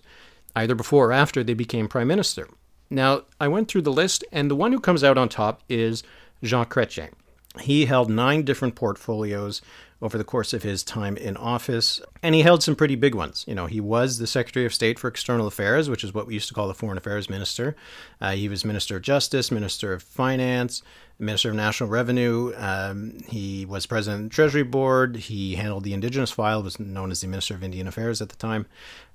either 0.55 0.75
before 0.75 1.08
or 1.08 1.13
after 1.13 1.43
they 1.43 1.53
became 1.53 1.88
prime 1.88 2.08
minister. 2.08 2.48
Now, 2.89 3.24
I 3.39 3.48
went 3.48 3.70
through 3.70 3.84
the 3.84 3.93
list, 3.93 4.24
and 4.31 4.51
the 4.51 4.55
one 4.55 4.74
who 4.74 4.79
comes 4.79 5.03
out 5.03 5.17
on 5.17 5.29
top 5.29 5.63
is 5.70 6.03
Jean 6.43 6.65
Chrétien. 6.65 7.12
He 7.60 7.86
held 7.86 8.10
nine 8.10 8.43
different 8.43 8.75
portfolios 8.75 9.62
over 10.01 10.17
the 10.17 10.24
course 10.24 10.51
of 10.51 10.63
his 10.63 10.84
time 10.84 11.15
in 11.15 11.38
office, 11.38 12.01
and 12.24 12.34
he 12.34 12.41
held 12.41 12.63
some 12.63 12.75
pretty 12.75 12.96
big 12.96 13.13
ones. 13.13 13.46
You 13.48 13.53
know, 13.53 13.67
he 13.67 13.79
was 13.79 14.17
the 14.17 14.25
Secretary 14.25 14.65
of 14.65 14.74
State 14.74 14.98
for 14.98 15.08
External 15.08 15.48
Affairs, 15.48 15.89
which 15.89 16.03
is 16.03 16.13
what 16.13 16.25
we 16.25 16.34
used 16.34 16.48
to 16.48 16.53
call 16.53 16.67
the 16.67 16.74
Foreign 16.74 16.98
Affairs 16.98 17.29
Minister. 17.29 17.75
Uh, 18.20 18.31
he 18.31 18.50
was 18.50 18.65
Minister 18.65 18.96
of 18.96 19.03
Justice, 19.03 19.51
Minister 19.51 19.93
of 19.93 20.01
Finance, 20.01 20.81
Minister 21.21 21.49
of 21.49 21.55
National 21.55 21.89
Revenue. 21.89 22.51
Um, 22.57 23.19
he 23.27 23.65
was 23.65 23.85
President 23.85 24.23
of 24.23 24.29
the 24.29 24.35
Treasury 24.35 24.63
Board. 24.63 25.15
He 25.15 25.55
handled 25.55 25.83
the 25.83 25.93
Indigenous 25.93 26.31
file, 26.31 26.63
was 26.63 26.79
known 26.79 27.11
as 27.11 27.21
the 27.21 27.27
Minister 27.27 27.53
of 27.53 27.63
Indian 27.63 27.87
Affairs 27.87 28.21
at 28.21 28.29
the 28.29 28.35
time. 28.35 28.65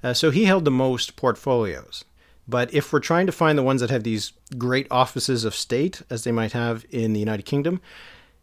Uh, 0.03 0.15
so 0.15 0.31
he 0.31 0.45
held 0.45 0.65
the 0.65 0.71
most 0.71 1.17
portfolios. 1.17 2.05
But 2.49 2.73
if 2.73 2.93
we're 2.93 3.01
trying 3.01 3.27
to 3.27 3.33
find 3.33 3.59
the 3.59 3.63
ones 3.65 3.81
that 3.81 3.91
have 3.91 4.05
these 4.05 4.33
great 4.57 4.87
offices 4.91 5.45
of 5.45 5.55
state, 5.55 6.03
as 6.09 6.23
they 6.23 6.33
might 6.33 6.53
have 6.53 6.87
in 6.91 7.13
the 7.13 7.21
United 7.21 7.43
Kingdom, 7.43 7.81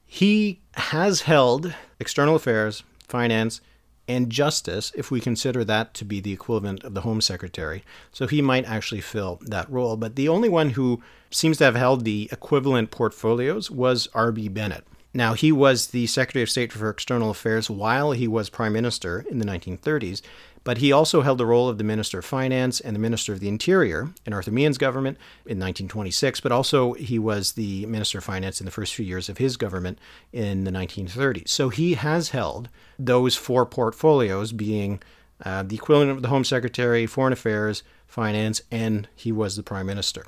he 0.05 0.59
has 0.73 1.21
held 1.21 1.73
external 1.99 2.35
affairs, 2.35 2.83
finance, 3.07 3.61
and 4.07 4.29
justice 4.29 4.91
if 4.95 5.11
we 5.11 5.19
consider 5.19 5.63
that 5.63 5.93
to 5.93 6.05
be 6.05 6.19
the 6.19 6.33
equivalent 6.33 6.83
of 6.83 6.93
the 6.93 7.01
Home 7.01 7.21
Secretary. 7.21 7.83
So 8.11 8.27
he 8.27 8.41
might 8.41 8.65
actually 8.65 9.01
fill 9.01 9.39
that 9.43 9.69
role. 9.69 9.95
But 9.97 10.15
the 10.15 10.27
only 10.27 10.49
one 10.49 10.71
who 10.71 11.01
seems 11.31 11.57
to 11.57 11.63
have 11.65 11.75
held 11.75 12.03
the 12.03 12.29
equivalent 12.31 12.91
portfolios 12.91 13.71
was 13.71 14.07
R.B. 14.13 14.49
Bennett. 14.49 14.85
Now, 15.13 15.33
he 15.33 15.51
was 15.51 15.87
the 15.87 16.07
Secretary 16.07 16.41
of 16.41 16.49
State 16.49 16.71
for 16.71 16.89
External 16.89 17.29
Affairs 17.29 17.69
while 17.69 18.13
he 18.13 18.27
was 18.27 18.49
Prime 18.49 18.73
Minister 18.73 19.23
in 19.29 19.37
the 19.37 19.45
1930s, 19.45 20.23
but 20.63 20.79
he 20.79 20.91
also 20.91 21.21
held 21.21 21.37
the 21.37 21.45
role 21.45 21.69
of 21.69 21.77
the 21.77 21.83
Minister 21.83 22.19
of 22.19 22.25
Finance 22.25 22.79
and 22.79 22.95
the 22.95 22.99
Minister 22.99 23.31
of 23.31 23.39
the 23.39 23.47
Interior 23.47 24.11
in 24.25 24.33
Arthur 24.33 24.51
Meighen's 24.51 24.77
government 24.79 25.17
in 25.45 25.59
1926, 25.59 26.39
but 26.39 26.51
also 26.51 26.93
he 26.93 27.19
was 27.19 27.51
the 27.51 27.85
Minister 27.85 28.19
of 28.19 28.23
Finance 28.23 28.59
in 28.59 28.65
the 28.65 28.71
first 28.71 28.95
few 28.95 29.05
years 29.05 29.29
of 29.29 29.37
his 29.37 29.55
government 29.55 29.99
in 30.31 30.63
the 30.63 30.71
1930s. 30.71 31.49
So 31.49 31.69
he 31.69 31.93
has 31.93 32.29
held 32.29 32.69
those 32.97 33.35
four 33.35 33.65
portfolios, 33.65 34.51
being 34.51 35.01
uh, 35.45 35.63
the 35.63 35.75
equivalent 35.75 36.11
of 36.11 36.21
the 36.21 36.29
Home 36.29 36.45
Secretary, 36.45 37.05
Foreign 37.05 37.33
Affairs, 37.33 37.83
Finance, 38.07 38.61
and 38.71 39.07
he 39.15 39.31
was 39.31 39.55
the 39.57 39.63
Prime 39.63 39.85
Minister. 39.85 40.25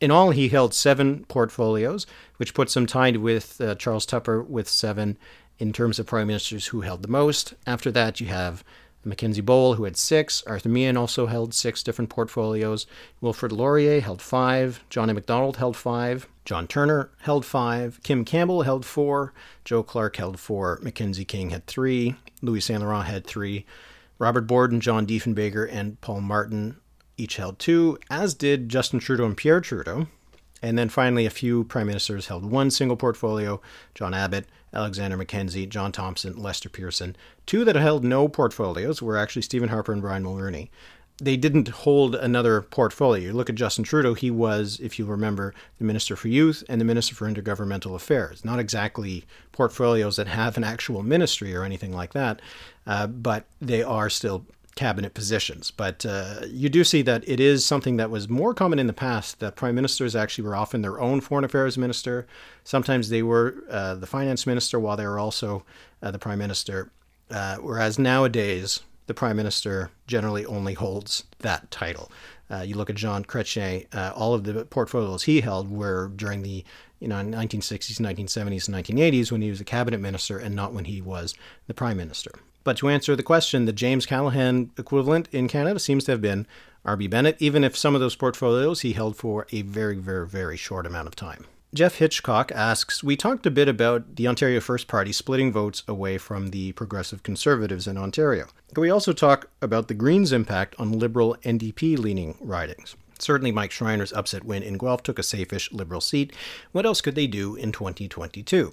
In 0.00 0.10
all, 0.10 0.30
he 0.30 0.48
held 0.48 0.74
seven 0.74 1.24
portfolios, 1.24 2.06
which 2.36 2.54
puts 2.54 2.76
him 2.76 2.86
tied 2.86 3.16
with 3.16 3.60
uh, 3.60 3.74
Charles 3.74 4.06
Tupper 4.06 4.42
with 4.42 4.68
seven 4.68 5.18
in 5.58 5.72
terms 5.72 5.98
of 5.98 6.06
prime 6.06 6.28
ministers 6.28 6.68
who 6.68 6.82
held 6.82 7.02
the 7.02 7.08
most. 7.08 7.54
After 7.66 7.90
that, 7.90 8.20
you 8.20 8.28
have 8.28 8.62
Mackenzie 9.04 9.40
Bowell, 9.40 9.74
who 9.74 9.84
had 9.84 9.96
six. 9.96 10.42
Arthur 10.46 10.68
Meighen 10.68 10.96
also 10.96 11.26
held 11.26 11.54
six 11.54 11.82
different 11.82 12.10
portfolios. 12.10 12.86
Wilfrid 13.20 13.52
Laurier 13.52 14.00
held 14.00 14.22
five. 14.22 14.84
John 14.90 15.10
A. 15.10 15.14
Macdonald 15.14 15.56
held 15.56 15.76
five. 15.76 16.28
John 16.44 16.66
Turner 16.66 17.10
held 17.20 17.44
five. 17.44 18.00
Kim 18.02 18.24
Campbell 18.24 18.62
held 18.62 18.84
four. 18.84 19.32
Joe 19.64 19.82
Clark 19.82 20.16
held 20.16 20.38
four. 20.38 20.78
Mackenzie 20.82 21.24
King 21.24 21.50
had 21.50 21.66
three. 21.66 22.14
Louis 22.42 22.60
Saint 22.60 22.82
Laurent 22.82 23.06
had 23.06 23.26
three. 23.26 23.66
Robert 24.18 24.42
Borden, 24.42 24.80
John 24.80 25.06
Diefenbaker, 25.06 25.68
and 25.70 26.00
Paul 26.00 26.20
Martin 26.20 26.76
each 27.18 27.36
held 27.36 27.58
two, 27.58 27.98
as 28.08 28.32
did 28.32 28.68
Justin 28.68 29.00
Trudeau 29.00 29.26
and 29.26 29.36
Pierre 29.36 29.60
Trudeau. 29.60 30.06
And 30.62 30.78
then 30.78 30.88
finally, 30.88 31.26
a 31.26 31.30
few 31.30 31.64
prime 31.64 31.86
ministers 31.86 32.26
held 32.26 32.50
one 32.50 32.70
single 32.70 32.96
portfolio 32.96 33.60
John 33.94 34.14
Abbott, 34.14 34.46
Alexander 34.72 35.16
Mackenzie, 35.16 35.66
John 35.66 35.92
Thompson, 35.92 36.36
Lester 36.36 36.68
Pearson. 36.68 37.16
Two 37.46 37.64
that 37.64 37.76
held 37.76 38.04
no 38.04 38.28
portfolios 38.28 39.00
were 39.00 39.16
actually 39.16 39.42
Stephen 39.42 39.68
Harper 39.68 39.92
and 39.92 40.02
Brian 40.02 40.24
Mulroney. 40.24 40.68
They 41.20 41.36
didn't 41.36 41.68
hold 41.68 42.14
another 42.14 42.62
portfolio. 42.62 43.24
You 43.24 43.32
look 43.32 43.50
at 43.50 43.56
Justin 43.56 43.82
Trudeau, 43.82 44.14
he 44.14 44.30
was, 44.30 44.78
if 44.80 45.00
you 45.00 45.04
remember, 45.04 45.52
the 45.78 45.84
Minister 45.84 46.14
for 46.14 46.28
Youth 46.28 46.62
and 46.68 46.80
the 46.80 46.84
Minister 46.84 47.16
for 47.16 47.28
Intergovernmental 47.28 47.96
Affairs. 47.96 48.44
Not 48.44 48.60
exactly 48.60 49.24
portfolios 49.50 50.14
that 50.16 50.28
have 50.28 50.56
an 50.56 50.62
actual 50.62 51.02
ministry 51.02 51.56
or 51.56 51.64
anything 51.64 51.92
like 51.92 52.12
that, 52.12 52.40
uh, 52.86 53.08
but 53.08 53.46
they 53.60 53.82
are 53.82 54.08
still 54.08 54.44
cabinet 54.78 55.12
positions. 55.12 55.72
But 55.72 56.06
uh, 56.06 56.42
you 56.48 56.68
do 56.68 56.84
see 56.84 57.02
that 57.02 57.28
it 57.28 57.40
is 57.40 57.64
something 57.64 57.96
that 57.96 58.10
was 58.10 58.28
more 58.28 58.54
common 58.54 58.78
in 58.78 58.86
the 58.86 58.92
past 58.92 59.40
that 59.40 59.56
prime 59.56 59.74
ministers 59.74 60.14
actually 60.14 60.44
were 60.44 60.54
often 60.54 60.82
their 60.82 61.00
own 61.00 61.20
foreign 61.20 61.44
affairs 61.44 61.76
minister. 61.76 62.28
Sometimes 62.62 63.08
they 63.08 63.24
were 63.24 63.56
uh, 63.68 63.96
the 63.96 64.06
finance 64.06 64.46
minister 64.46 64.78
while 64.78 64.96
they 64.96 65.04
were 65.04 65.18
also 65.18 65.64
uh, 66.00 66.12
the 66.12 66.18
prime 66.20 66.38
minister. 66.38 66.92
Uh, 67.28 67.56
whereas 67.56 67.98
nowadays, 67.98 68.80
the 69.08 69.14
prime 69.14 69.36
minister 69.36 69.90
generally 70.06 70.46
only 70.46 70.74
holds 70.74 71.24
that 71.40 71.68
title. 71.72 72.12
Uh, 72.48 72.60
you 72.60 72.76
look 72.76 72.88
at 72.88 72.94
Jean 72.94 73.24
Chrétien, 73.24 73.92
uh, 73.92 74.12
all 74.14 74.32
of 74.32 74.44
the 74.44 74.64
portfolios 74.66 75.24
he 75.24 75.40
held 75.40 75.68
were 75.68 76.12
during 76.14 76.42
the 76.42 76.64
you 77.00 77.08
know 77.08 77.16
1960s, 77.16 77.98
1970s, 78.00 78.68
and 78.68 78.76
1980s 78.76 79.32
when 79.32 79.42
he 79.42 79.50
was 79.50 79.60
a 79.60 79.64
cabinet 79.64 79.98
minister, 79.98 80.38
and 80.38 80.54
not 80.54 80.72
when 80.72 80.84
he 80.84 81.00
was 81.00 81.34
the 81.66 81.74
prime 81.74 81.96
minister. 81.96 82.30
But 82.64 82.76
to 82.78 82.88
answer 82.88 83.16
the 83.16 83.22
question, 83.22 83.64
the 83.64 83.72
James 83.72 84.06
Callaghan 84.06 84.70
equivalent 84.76 85.28
in 85.32 85.48
Canada 85.48 85.78
seems 85.78 86.04
to 86.04 86.12
have 86.12 86.20
been 86.20 86.46
R.B. 86.84 87.06
Bennett, 87.08 87.36
even 87.40 87.64
if 87.64 87.76
some 87.76 87.94
of 87.94 88.00
those 88.00 88.16
portfolios 88.16 88.80
he 88.80 88.92
held 88.92 89.16
for 89.16 89.46
a 89.52 89.62
very, 89.62 89.96
very, 89.96 90.26
very 90.26 90.56
short 90.56 90.86
amount 90.86 91.08
of 91.08 91.16
time. 91.16 91.46
Jeff 91.74 91.96
Hitchcock 91.96 92.50
asks 92.52 93.04
We 93.04 93.14
talked 93.14 93.44
a 93.44 93.50
bit 93.50 93.68
about 93.68 94.16
the 94.16 94.26
Ontario 94.26 94.58
First 94.58 94.88
Party 94.88 95.12
splitting 95.12 95.52
votes 95.52 95.82
away 95.86 96.16
from 96.16 96.48
the 96.48 96.72
Progressive 96.72 97.22
Conservatives 97.22 97.86
in 97.86 97.98
Ontario. 97.98 98.46
Can 98.72 98.80
we 98.80 98.88
also 98.88 99.12
talk 99.12 99.50
about 99.60 99.88
the 99.88 99.94
Greens' 99.94 100.32
impact 100.32 100.74
on 100.78 100.98
Liberal 100.98 101.36
NDP 101.42 101.98
leaning 101.98 102.38
ridings? 102.40 102.96
Certainly, 103.18 103.52
Mike 103.52 103.70
Schreiner's 103.70 104.14
upset 104.14 104.44
win 104.44 104.62
in 104.62 104.78
Guelph 104.78 105.02
took 105.02 105.18
a 105.18 105.22
safeish 105.22 105.70
Liberal 105.70 106.00
seat. 106.00 106.32
What 106.72 106.86
else 106.86 107.02
could 107.02 107.16
they 107.16 107.26
do 107.26 107.54
in 107.54 107.72
2022? 107.72 108.72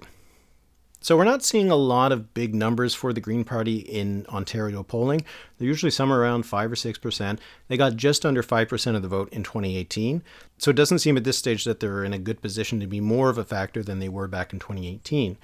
So 1.00 1.16
we're 1.16 1.24
not 1.24 1.44
seeing 1.44 1.70
a 1.70 1.76
lot 1.76 2.10
of 2.10 2.34
big 2.34 2.54
numbers 2.54 2.94
for 2.94 3.12
the 3.12 3.20
Green 3.20 3.44
Party 3.44 3.78
in 3.78 4.26
Ontario 4.28 4.82
polling. 4.82 5.24
They're 5.58 5.68
usually 5.68 5.90
somewhere 5.90 6.20
around 6.20 6.44
5 6.44 6.72
or 6.72 6.74
6%. 6.74 7.38
They 7.68 7.76
got 7.76 7.96
just 7.96 8.26
under 8.26 8.42
5% 8.42 8.96
of 8.96 9.02
the 9.02 9.08
vote 9.08 9.28
in 9.32 9.42
2018. 9.42 10.22
So 10.58 10.70
it 10.70 10.76
doesn't 10.76 10.98
seem 10.98 11.16
at 11.16 11.24
this 11.24 11.38
stage 11.38 11.64
that 11.64 11.80
they're 11.80 12.04
in 12.04 12.12
a 12.12 12.18
good 12.18 12.42
position 12.42 12.80
to 12.80 12.86
be 12.86 13.00
more 13.00 13.30
of 13.30 13.38
a 13.38 13.44
factor 13.44 13.82
than 13.82 14.00
they 14.00 14.08
were 14.08 14.26
back 14.26 14.52
in 14.52 14.58
2018. 14.58 15.36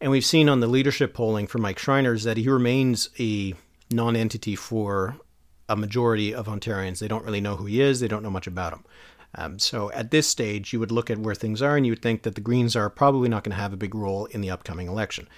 And 0.00 0.10
we've 0.10 0.24
seen 0.24 0.48
on 0.48 0.60
the 0.60 0.66
leadership 0.66 1.14
polling 1.14 1.46
for 1.46 1.58
Mike 1.58 1.78
Schreiner's 1.78 2.24
that 2.24 2.36
he 2.36 2.48
remains 2.48 3.08
a 3.18 3.54
non 3.90 4.14
entity 4.14 4.54
for 4.54 5.16
a 5.68 5.76
majority 5.76 6.34
of 6.34 6.46
Ontarians. 6.46 6.98
They 6.98 7.08
don't 7.08 7.24
really 7.24 7.40
know 7.40 7.56
who 7.56 7.66
he 7.66 7.80
is, 7.80 8.00
they 8.00 8.08
don't 8.08 8.22
know 8.22 8.30
much 8.30 8.46
about 8.46 8.72
him. 8.72 8.84
Um, 9.34 9.58
so 9.58 9.90
at 9.92 10.10
this 10.10 10.26
stage, 10.26 10.72
you 10.72 10.80
would 10.80 10.90
look 10.90 11.10
at 11.10 11.18
where 11.18 11.34
things 11.34 11.60
are 11.60 11.76
and 11.76 11.84
you 11.84 11.92
would 11.92 12.02
think 12.02 12.22
that 12.22 12.34
the 12.34 12.40
Greens 12.40 12.74
are 12.74 12.90
probably 12.90 13.28
not 13.28 13.44
going 13.44 13.54
to 13.54 13.60
have 13.60 13.72
a 13.72 13.76
big 13.76 13.94
role 13.94 14.26
in 14.26 14.40
the 14.40 14.50
upcoming 14.50 14.88
election. 14.88 15.28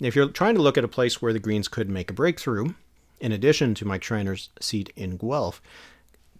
If 0.00 0.14
you're 0.14 0.28
trying 0.28 0.56
to 0.56 0.62
look 0.62 0.76
at 0.76 0.84
a 0.84 0.88
place 0.88 1.22
where 1.22 1.32
the 1.32 1.38
Greens 1.38 1.68
could 1.68 1.88
make 1.88 2.10
a 2.10 2.14
breakthrough, 2.14 2.74
in 3.20 3.32
addition 3.32 3.74
to 3.76 3.86
Mike 3.86 4.04
Schreiner's 4.04 4.50
seat 4.60 4.92
in 4.96 5.16
Guelph, 5.16 5.62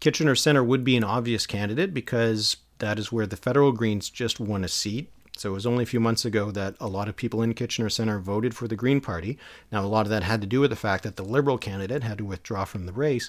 Kitchener 0.01 0.35
Center 0.35 0.63
would 0.63 0.85
be 0.85 0.97
an 0.97 1.05
obvious 1.05 1.47
candidate 1.47 1.95
because 1.95 2.57
that 2.79 2.99
is 2.99 3.11
where 3.11 3.27
the 3.27 3.37
federal 3.37 3.73
Greens 3.73 4.11
just 4.11 4.39
won 4.39 4.65
a 4.65 4.69
seat. 4.69 5.11
So 5.37 5.51
it 5.51 5.55
was 5.55 5.67
only 5.67 5.85
a 5.85 5.87
few 5.87 6.01
months 6.01 6.25
ago 6.25 6.51
that 6.51 6.77
a 6.81 6.87
lot 6.87 7.09
of 7.09 7.17
people 7.17 7.43
in 7.43 7.55
Kitchener 7.55 7.91
Center 7.91 8.19
voted 8.19 8.55
for 8.55 8.69
the 8.69 8.77
Green 8.77 9.01
Party. 9.01 9.39
Now, 9.71 9.85
a 9.85 9.87
lot 9.87 10.07
of 10.07 10.11
that 10.11 10.23
had 10.23 10.41
to 10.41 10.47
do 10.47 10.61
with 10.61 10.71
the 10.71 10.77
fact 10.77 11.05
that 11.05 11.17
the 11.17 11.25
Liberal 11.25 11.59
candidate 11.59 12.03
had 12.03 12.19
to 12.19 12.25
withdraw 12.25 12.65
from 12.65 12.87
the 12.87 12.93
race, 12.93 13.29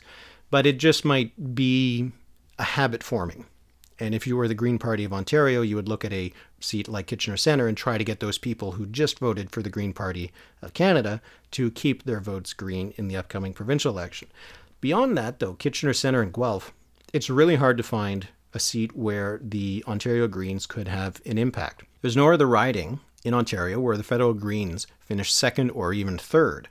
but 0.50 0.66
it 0.66 0.78
just 0.78 1.04
might 1.04 1.56
be 1.56 2.12
a 2.58 2.64
habit 2.64 3.04
forming. 3.04 3.46
And 4.00 4.14
if 4.14 4.28
you 4.28 4.38
were 4.38 4.48
the 4.48 4.54
Green 4.54 4.78
Party 4.78 5.04
of 5.04 5.14
Ontario, 5.14 5.62
you 5.62 5.76
would 5.76 5.90
look 5.90 6.06
at 6.06 6.14
a 6.14 6.32
seat 6.60 6.88
like 6.88 7.08
Kitchener 7.08 7.38
Centre 7.38 7.68
and 7.68 7.76
try 7.76 7.98
to 7.98 8.04
get 8.04 8.20
those 8.20 8.38
people 8.38 8.74
who 8.74 8.86
just 8.86 9.20
voted 9.20 9.52
for 9.52 9.64
the 9.64 9.70
Green 9.70 9.94
Party 9.94 10.32
of 10.62 10.74
Canada 10.74 11.22
to 11.52 11.72
keep 11.72 12.04
their 12.04 12.20
votes 12.20 12.54
green 12.54 12.94
in 12.98 13.08
the 13.08 13.18
upcoming 13.18 13.54
provincial 13.54 13.92
election. 13.92 14.28
Beyond 14.82 15.18
that, 15.18 15.40
though, 15.40 15.54
Kitchener 15.54 15.94
Centre 15.94 16.22
and 16.22 16.34
Guelph, 16.34 16.72
it's 17.12 17.30
really 17.30 17.56
hard 17.56 17.78
to 17.78 17.84
find 17.84 18.28
a 18.54 18.60
seat 18.60 18.96
where 18.96 19.40
the 19.44 19.84
Ontario 19.88 20.28
Greens 20.28 20.66
could 20.66 20.88
have 20.88 21.22
an 21.26 21.38
impact. 21.38 21.84
There's 22.02 22.18
no 22.18 22.32
other 22.32 22.48
riding 22.48 23.00
in 23.24 23.34
Ontario 23.34 23.80
where 23.80 23.98
the 23.98 24.04
federal 24.04 24.34
Greens 24.34 24.86
finished 25.00 25.36
second 25.36 25.72
or 25.72 25.94
even 25.94 26.18
third, 26.18 26.70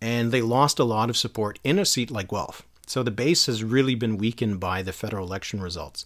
and 0.00 0.30
they 0.30 0.42
lost 0.42 0.78
a 0.78 0.84
lot 0.84 1.10
of 1.10 1.16
support 1.16 1.58
in 1.64 1.78
a 1.78 1.84
seat 1.84 2.10
like 2.10 2.28
Guelph. 2.28 2.62
So 2.86 3.02
the 3.02 3.10
base 3.10 3.46
has 3.46 3.64
really 3.64 3.94
been 3.94 4.18
weakened 4.18 4.60
by 4.60 4.82
the 4.82 4.92
federal 4.92 5.26
election 5.26 5.60
results. 5.60 6.04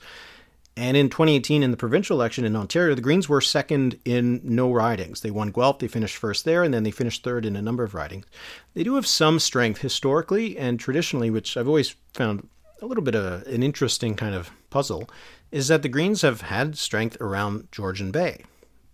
And 0.76 0.96
in 0.96 1.10
2018, 1.10 1.62
in 1.62 1.70
the 1.70 1.76
provincial 1.76 2.16
election 2.16 2.44
in 2.44 2.56
Ontario, 2.56 2.94
the 2.94 3.02
Greens 3.02 3.28
were 3.28 3.42
second 3.42 3.98
in 4.06 4.40
no 4.42 4.72
ridings. 4.72 5.20
They 5.20 5.30
won 5.30 5.50
Guelph, 5.50 5.80
they 5.80 5.88
finished 5.88 6.16
first 6.16 6.44
there, 6.44 6.62
and 6.62 6.72
then 6.72 6.82
they 6.82 6.90
finished 6.90 7.22
third 7.22 7.44
in 7.44 7.56
a 7.56 7.62
number 7.62 7.84
of 7.84 7.94
ridings. 7.94 8.24
They 8.72 8.82
do 8.82 8.94
have 8.94 9.06
some 9.06 9.38
strength 9.38 9.82
historically 9.82 10.56
and 10.56 10.80
traditionally, 10.80 11.28
which 11.28 11.56
I've 11.56 11.68
always 11.68 11.94
found 12.14 12.48
a 12.80 12.86
little 12.86 13.04
bit 13.04 13.14
of 13.14 13.46
an 13.46 13.62
interesting 13.62 14.14
kind 14.16 14.34
of 14.34 14.50
puzzle, 14.70 15.10
is 15.50 15.68
that 15.68 15.82
the 15.82 15.88
Greens 15.88 16.22
have 16.22 16.40
had 16.40 16.78
strength 16.78 17.20
around 17.20 17.68
Georgian 17.70 18.10
Bay. 18.10 18.44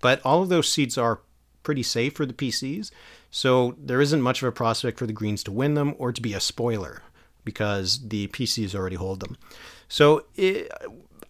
But 0.01 0.21
all 0.25 0.43
of 0.43 0.49
those 0.49 0.71
seats 0.71 0.99
are 0.99 1.21
pretty 1.63 1.85
safe 1.85 2.15
for 2.15 2.27
the 2.27 2.35
PCs, 2.35 2.91
so 3.31 3.77
there 3.79 4.01
isn't 4.01 4.23
much 4.23 4.43
of 4.43 4.49
a 4.49 4.53
prospect 4.53 4.99
for 4.99 5.07
the 5.07 5.13
Greens 5.13 5.45
to 5.45 5.53
win 5.53 5.75
them 5.75 5.95
or 5.99 6.13
to 6.13 6.21
be 6.21 6.35
a 6.35 6.41
spoiler 6.41 7.03
because 7.45 8.09
the 8.09 8.27
PCs 8.29 8.75
already 8.75 8.97
hold 8.97 9.21
them. 9.21 9.37
So 9.89 10.25
it, 10.37 10.71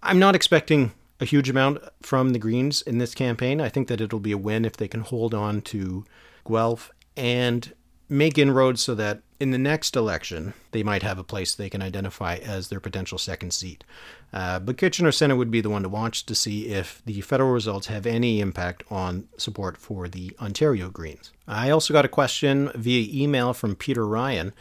I'm 0.02 0.18
not 0.18 0.36
expecting 0.36 0.92
a 1.20 1.24
huge 1.24 1.50
amount 1.50 1.80
from 2.02 2.30
the 2.30 2.38
Greens 2.38 2.82
in 2.82 2.98
this 2.98 3.14
campaign. 3.14 3.60
I 3.60 3.68
think 3.68 3.88
that 3.88 4.00
it'll 4.00 4.20
be 4.20 4.32
a 4.32 4.38
win 4.38 4.64
if 4.64 4.76
they 4.76 4.88
can 4.88 5.00
hold 5.00 5.34
on 5.34 5.62
to 5.62 6.04
Guelph 6.46 6.92
and 7.16 7.72
make 8.08 8.38
inroads 8.38 8.80
so 8.80 8.94
that 8.94 9.20
in 9.38 9.50
the 9.50 9.58
next 9.58 9.94
election 9.94 10.54
they 10.72 10.82
might 10.82 11.02
have 11.02 11.18
a 11.18 11.24
place 11.24 11.54
they 11.54 11.68
can 11.68 11.82
identify 11.82 12.36
as 12.36 12.68
their 12.68 12.80
potential 12.80 13.18
second 13.18 13.52
seat. 13.52 13.84
Uh, 14.32 14.58
but 14.58 14.78
Kitchener 14.78 15.12
Centre 15.12 15.36
would 15.36 15.50
be 15.50 15.60
the 15.60 15.70
one 15.70 15.82
to 15.82 15.88
watch 15.88 16.24
to 16.26 16.34
see 16.34 16.68
if 16.68 17.02
the 17.04 17.20
federal 17.20 17.50
results 17.50 17.88
have 17.88 18.06
any 18.06 18.40
impact 18.40 18.82
on 18.90 19.28
support 19.36 19.76
for 19.76 20.08
the 20.08 20.34
Ontario 20.40 20.88
Greens. 20.88 21.32
I 21.46 21.70
also 21.70 21.92
got 21.92 22.04
a 22.04 22.08
question 22.08 22.70
via 22.74 23.22
email 23.22 23.52
from 23.52 23.76
Peter 23.76 24.06
Ryan 24.06 24.52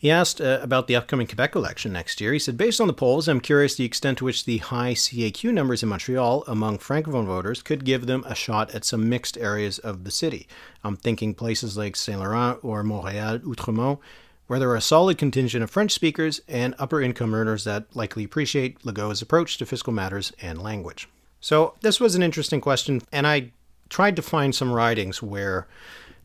he 0.00 0.10
asked 0.10 0.40
uh, 0.40 0.58
about 0.62 0.86
the 0.86 0.96
upcoming 0.96 1.26
Quebec 1.26 1.54
election 1.54 1.92
next 1.92 2.22
year. 2.22 2.32
He 2.32 2.38
said, 2.38 2.56
Based 2.56 2.80
on 2.80 2.86
the 2.86 2.94
polls, 2.94 3.28
I'm 3.28 3.38
curious 3.38 3.74
the 3.74 3.84
extent 3.84 4.16
to 4.18 4.24
which 4.24 4.46
the 4.46 4.56
high 4.56 4.94
CAQ 4.94 5.52
numbers 5.52 5.82
in 5.82 5.90
Montreal 5.90 6.42
among 6.46 6.78
Francophone 6.78 7.26
voters 7.26 7.60
could 7.60 7.84
give 7.84 8.06
them 8.06 8.24
a 8.26 8.34
shot 8.34 8.74
at 8.74 8.86
some 8.86 9.10
mixed 9.10 9.36
areas 9.36 9.78
of 9.78 10.04
the 10.04 10.10
city. 10.10 10.48
I'm 10.82 10.96
thinking 10.96 11.34
places 11.34 11.76
like 11.76 11.96
Saint 11.96 12.18
Laurent 12.18 12.58
or 12.64 12.82
Montreal, 12.82 13.40
Outremont, 13.40 13.98
where 14.46 14.58
there 14.58 14.70
are 14.70 14.76
a 14.76 14.80
solid 14.80 15.18
contingent 15.18 15.62
of 15.62 15.70
French 15.70 15.92
speakers 15.92 16.40
and 16.48 16.74
upper 16.78 17.02
income 17.02 17.34
earners 17.34 17.64
that 17.64 17.94
likely 17.94 18.24
appreciate 18.24 18.82
Legault's 18.86 19.20
approach 19.20 19.58
to 19.58 19.66
fiscal 19.66 19.92
matters 19.92 20.32
and 20.40 20.62
language. 20.62 21.10
So, 21.42 21.74
this 21.82 22.00
was 22.00 22.14
an 22.14 22.22
interesting 22.22 22.62
question, 22.62 23.02
and 23.12 23.26
I 23.26 23.52
tried 23.90 24.16
to 24.16 24.22
find 24.22 24.54
some 24.54 24.72
writings 24.72 25.22
where 25.22 25.68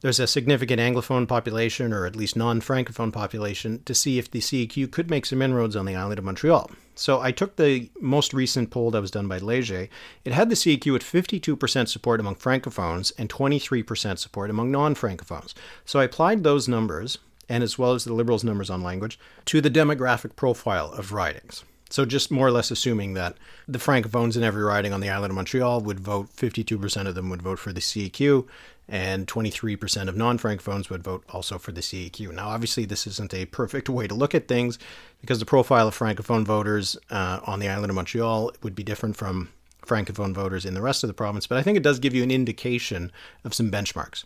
there's 0.02 0.20
a 0.20 0.28
significant 0.28 0.80
Anglophone 0.80 1.28
population, 1.28 1.94
or 1.94 2.06
at 2.06 2.16
least 2.16 2.36
non 2.36 2.62
Francophone 2.62 3.12
population, 3.12 3.82
to 3.86 3.94
see 3.94 4.20
if 4.20 4.30
the 4.30 4.40
CAQ 4.40 4.92
could 4.92 5.10
make 5.10 5.26
some 5.26 5.42
inroads 5.42 5.76
on 5.76 5.86
the 5.86 5.96
island 5.96 6.20
of 6.20 6.26
Montreal. 6.26 6.70
So 6.96 7.20
I 7.20 7.32
took 7.32 7.56
the 7.56 7.90
most 8.00 8.34
recent 8.34 8.72
poll 8.72 8.92
that 8.92 9.02
was 9.02 9.12
done 9.12 9.28
by 9.28 9.38
Leger. 9.38 9.90
It 10.24 10.32
had 10.32 10.50
the 10.50 10.56
CAQ 10.56 10.96
at 10.96 11.02
52% 11.02 11.88
support 11.88 12.20
among 12.20 12.36
Francophones 12.36 13.12
and 13.18 13.30
23% 13.30 14.18
support 14.18 14.50
among 14.50 14.72
non 14.72 14.96
Francophones. 14.96 15.54
So 15.84 16.00
I 16.00 16.06
applied 16.06 16.44
those 16.44 16.68
numbers, 16.68 17.18
and 17.50 17.64
as 17.64 17.78
well 17.78 17.94
as 17.94 18.06
the 18.06 18.14
Liberals' 18.14 18.44
numbers 18.44 18.70
on 18.70 18.82
language, 18.82 19.20
to 19.46 19.60
the 19.60 19.70
demographic 19.70 20.36
profile 20.36 20.92
of 20.92 21.12
ridings. 21.12 21.64
So 21.90 22.06
just 22.06 22.32
more 22.32 22.48
or 22.48 22.52
less 22.52 22.72
assuming 22.72 23.14
that 23.14 23.38
the 23.68 23.78
Francophones 23.78 24.36
in 24.36 24.44
every 24.44 24.64
riding 24.64 24.92
on 24.92 25.02
the 25.02 25.10
island 25.10 25.32
of 25.32 25.36
Montreal 25.36 25.82
would 25.82 26.00
vote, 26.00 26.30
52% 26.36 27.08
of 27.08 27.16
them 27.16 27.30
would 27.30 27.42
vote 27.42 27.60
for 27.60 27.72
the 27.72 27.82
CAQ, 27.82 28.48
and 28.88 29.28
23% 29.28 30.08
of 30.08 30.16
non 30.16 30.38
Francophones 30.38 30.90
would 30.90 31.04
vote 31.04 31.24
also 31.30 31.58
for 31.58 31.72
the 31.72 31.82
CAQ. 31.82 32.34
Now, 32.34 32.50
obviously, 32.50 32.86
this 32.86 33.08
isn't 33.08 33.34
a 33.34 33.46
perfect 33.46 33.90
way 33.90 34.08
to 34.08 34.16
look 34.16 34.36
at 34.36 34.48
things 34.48 34.78
because 35.22 35.40
the 35.40 35.46
profile 35.46 35.88
of 35.88 35.98
Francophone 35.98 36.46
voters 36.46 36.98
uh, 37.10 37.40
on 37.46 37.60
the 37.60 37.70
island 37.70 37.90
of 37.90 37.96
Montreal 37.96 38.52
would 38.62 38.76
be 38.76 38.84
different 38.84 39.16
from 39.16 39.50
Francophone 39.86 40.34
voters 40.34 40.66
in 40.66 40.74
the 40.74 40.82
rest 40.82 41.04
of 41.04 41.08
the 41.08 41.14
province, 41.14 41.48
but 41.48 41.58
I 41.58 41.64
think 41.64 41.78
it 41.78 41.84
does 41.84 42.00
give 42.00 42.14
you 42.14 42.24
an 42.24 42.32
indication 42.32 43.12
of 43.44 43.54
some 43.54 43.72
benchmarks. 43.72 44.24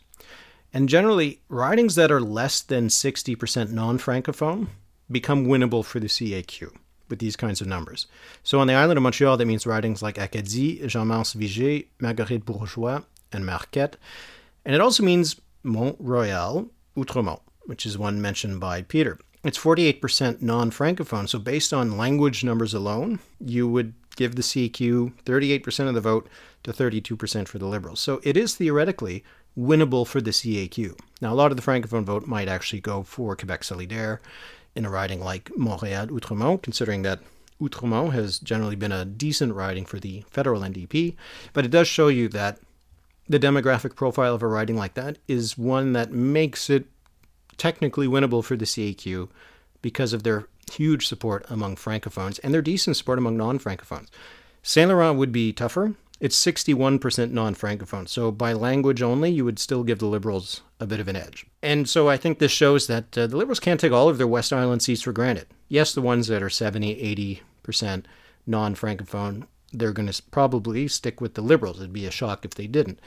And 0.74 0.88
generally, 0.88 1.42
ridings 1.50 1.96
that 1.96 2.12
are 2.12 2.22
less 2.22 2.62
than 2.62 2.88
60% 2.88 3.72
non 3.72 3.98
Francophone 3.98 4.68
become 5.12 5.48
winnable 5.48 5.84
for 5.84 6.00
the 6.00 6.08
CAQ 6.08 6.72
with 7.10 7.20
these 7.20 7.36
kinds 7.36 7.60
of 7.60 7.68
numbers. 7.68 8.06
So 8.44 8.60
on 8.60 8.68
the 8.68 8.76
island 8.76 8.98
of 8.98 9.04
Montreal, 9.04 9.38
that 9.38 9.46
means 9.46 9.66
ridings 9.66 10.04
like 10.04 10.20
Acadie, 10.20 10.86
Jeanne-Mance 10.86 11.34
Viger, 11.34 11.86
Marguerite 12.00 12.46
Bourgeoys, 12.46 13.04
and 13.32 13.46
Marquette. 13.46 13.98
And 14.70 14.76
it 14.76 14.82
also 14.82 15.02
means 15.02 15.42
Mont 15.64 15.96
Royal, 15.98 16.70
Outremont, 16.96 17.40
which 17.64 17.88
is 17.88 17.98
one 17.98 18.22
mentioned 18.22 18.60
by 18.60 18.84
Peter. 18.84 19.18
It's 19.44 19.58
48% 19.58 20.44
non 20.44 20.70
francophone, 20.70 21.28
so 21.28 21.40
based 21.40 21.74
on 21.74 21.98
language 21.98 22.44
numbers 22.44 22.76
alone, 22.76 23.18
you 23.44 23.68
would 23.68 23.96
give 24.16 24.36
the 24.36 24.44
CAQ 24.44 25.14
38% 25.26 25.88
of 25.88 25.96
the 25.96 26.02
vote 26.02 26.30
to 26.62 26.72
32% 26.72 27.48
for 27.48 27.58
the 27.58 27.66
Liberals. 27.66 28.00
So 28.00 28.22
it 28.24 28.38
is 28.38 28.54
theoretically 28.54 29.24
winnable 29.58 30.06
for 30.06 30.22
the 30.22 30.30
CAQ. 30.30 30.96
Now, 31.20 31.34
a 31.34 31.40
lot 31.42 31.50
of 31.50 31.58
the 31.58 31.64
francophone 31.64 32.04
vote 32.04 32.28
might 32.28 32.48
actually 32.48 32.82
go 32.82 33.02
for 33.02 33.36
Quebec 33.36 33.62
Solidaire 33.62 34.20
in 34.76 34.86
a 34.86 34.92
riding 34.92 35.20
like 35.20 35.46
Montréal 35.58 36.10
Outremont, 36.10 36.62
considering 36.62 37.02
that 37.02 37.22
Outremont 37.60 38.12
has 38.12 38.38
generally 38.38 38.76
been 38.76 38.92
a 38.92 39.04
decent 39.04 39.56
riding 39.56 39.86
for 39.86 40.00
the 40.00 40.24
federal 40.30 40.62
NDP, 40.62 41.16
but 41.54 41.66
it 41.66 41.72
does 41.72 41.88
show 41.88 42.08
you 42.08 42.28
that 42.30 42.60
the 43.30 43.40
demographic 43.40 43.96
profile 43.96 44.34
of 44.34 44.42
a 44.42 44.48
riding 44.48 44.76
like 44.76 44.96
that 44.96 45.20
is 45.28 45.58
one 45.58 45.94
that 45.94 46.12
makes 46.12 46.70
it 46.70 46.88
technically 47.58 48.08
winnable 48.08 48.44
for 48.44 48.58
the 48.58 48.66
CAQ 48.66 49.30
because 49.82 50.14
of 50.14 50.24
their 50.24 50.48
huge 50.72 51.08
support 51.08 51.46
among 51.50 51.76
francophones 51.76 52.40
and 52.44 52.54
their 52.54 52.62
decent 52.62 52.98
support 52.98 53.20
among 53.20 53.38
non-francophones. 53.38 54.08
Saint 54.64 54.90
Laurent 54.90 55.18
would 55.18 55.32
be 55.32 55.54
tougher. 55.54 55.94
It's 56.20 56.44
61% 56.44 57.32
non-francophone. 57.32 58.10
So 58.10 58.32
by 58.32 58.52
language 58.52 59.02
only, 59.02 59.32
you 59.32 59.46
would 59.46 59.60
still 59.60 59.84
give 59.84 60.00
the 60.00 60.06
liberals 60.06 60.62
a 60.80 60.86
bit 60.86 61.00
of 61.00 61.08
an 61.08 61.16
edge. 61.16 61.46
And 61.62 61.88
so 61.88 62.10
I 62.10 62.18
think 62.18 62.40
this 62.40 62.52
shows 62.52 62.88
that 62.88 63.18
uh, 63.18 63.28
the 63.28 63.38
liberals 63.38 63.60
can't 63.60 63.80
take 63.80 63.94
all 63.94 64.10
of 64.10 64.18
their 64.18 64.28
West 64.28 64.52
Island 64.52 64.82
seats 64.82 65.02
for 65.02 65.14
granted. 65.14 65.48
Yes, 65.70 65.94
the 65.94 66.02
ones 66.02 66.28
that 66.28 66.44
are 66.44 66.50
70, 66.50 67.40
80% 67.64 68.04
non-francophone 68.46 69.46
they're 69.72 69.94
going 69.94 70.12
to 70.12 70.24
probably 70.32 70.88
stick 70.88 71.22
with 71.22 71.36
the 71.36 71.42
liberals. 71.42 71.78
It'd 71.78 71.94
be 71.94 72.06
a 72.06 72.12
shock 72.12 72.46
if 72.46 72.56
they 72.56 72.68
didn't. 72.68 73.00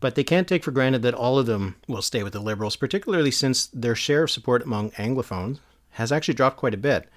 But 0.00 0.14
they 0.14 0.24
can't 0.24 0.48
take 0.48 0.64
for 0.64 0.70
granted 0.70 1.02
that 1.02 1.14
all 1.14 1.38
of 1.38 1.46
them 1.46 1.76
will 1.88 2.02
stay 2.02 2.22
with 2.22 2.32
the 2.32 2.40
liberals, 2.40 2.76
particularly 2.76 3.30
since 3.30 3.66
their 3.66 3.94
share 3.94 4.24
of 4.24 4.30
support 4.30 4.62
among 4.62 4.90
Anglophones 4.92 5.58
has 5.90 6.10
actually 6.12 6.34
dropped 6.34 6.56
quite 6.56 6.74
a 6.74 6.78
bit. 6.78 7.08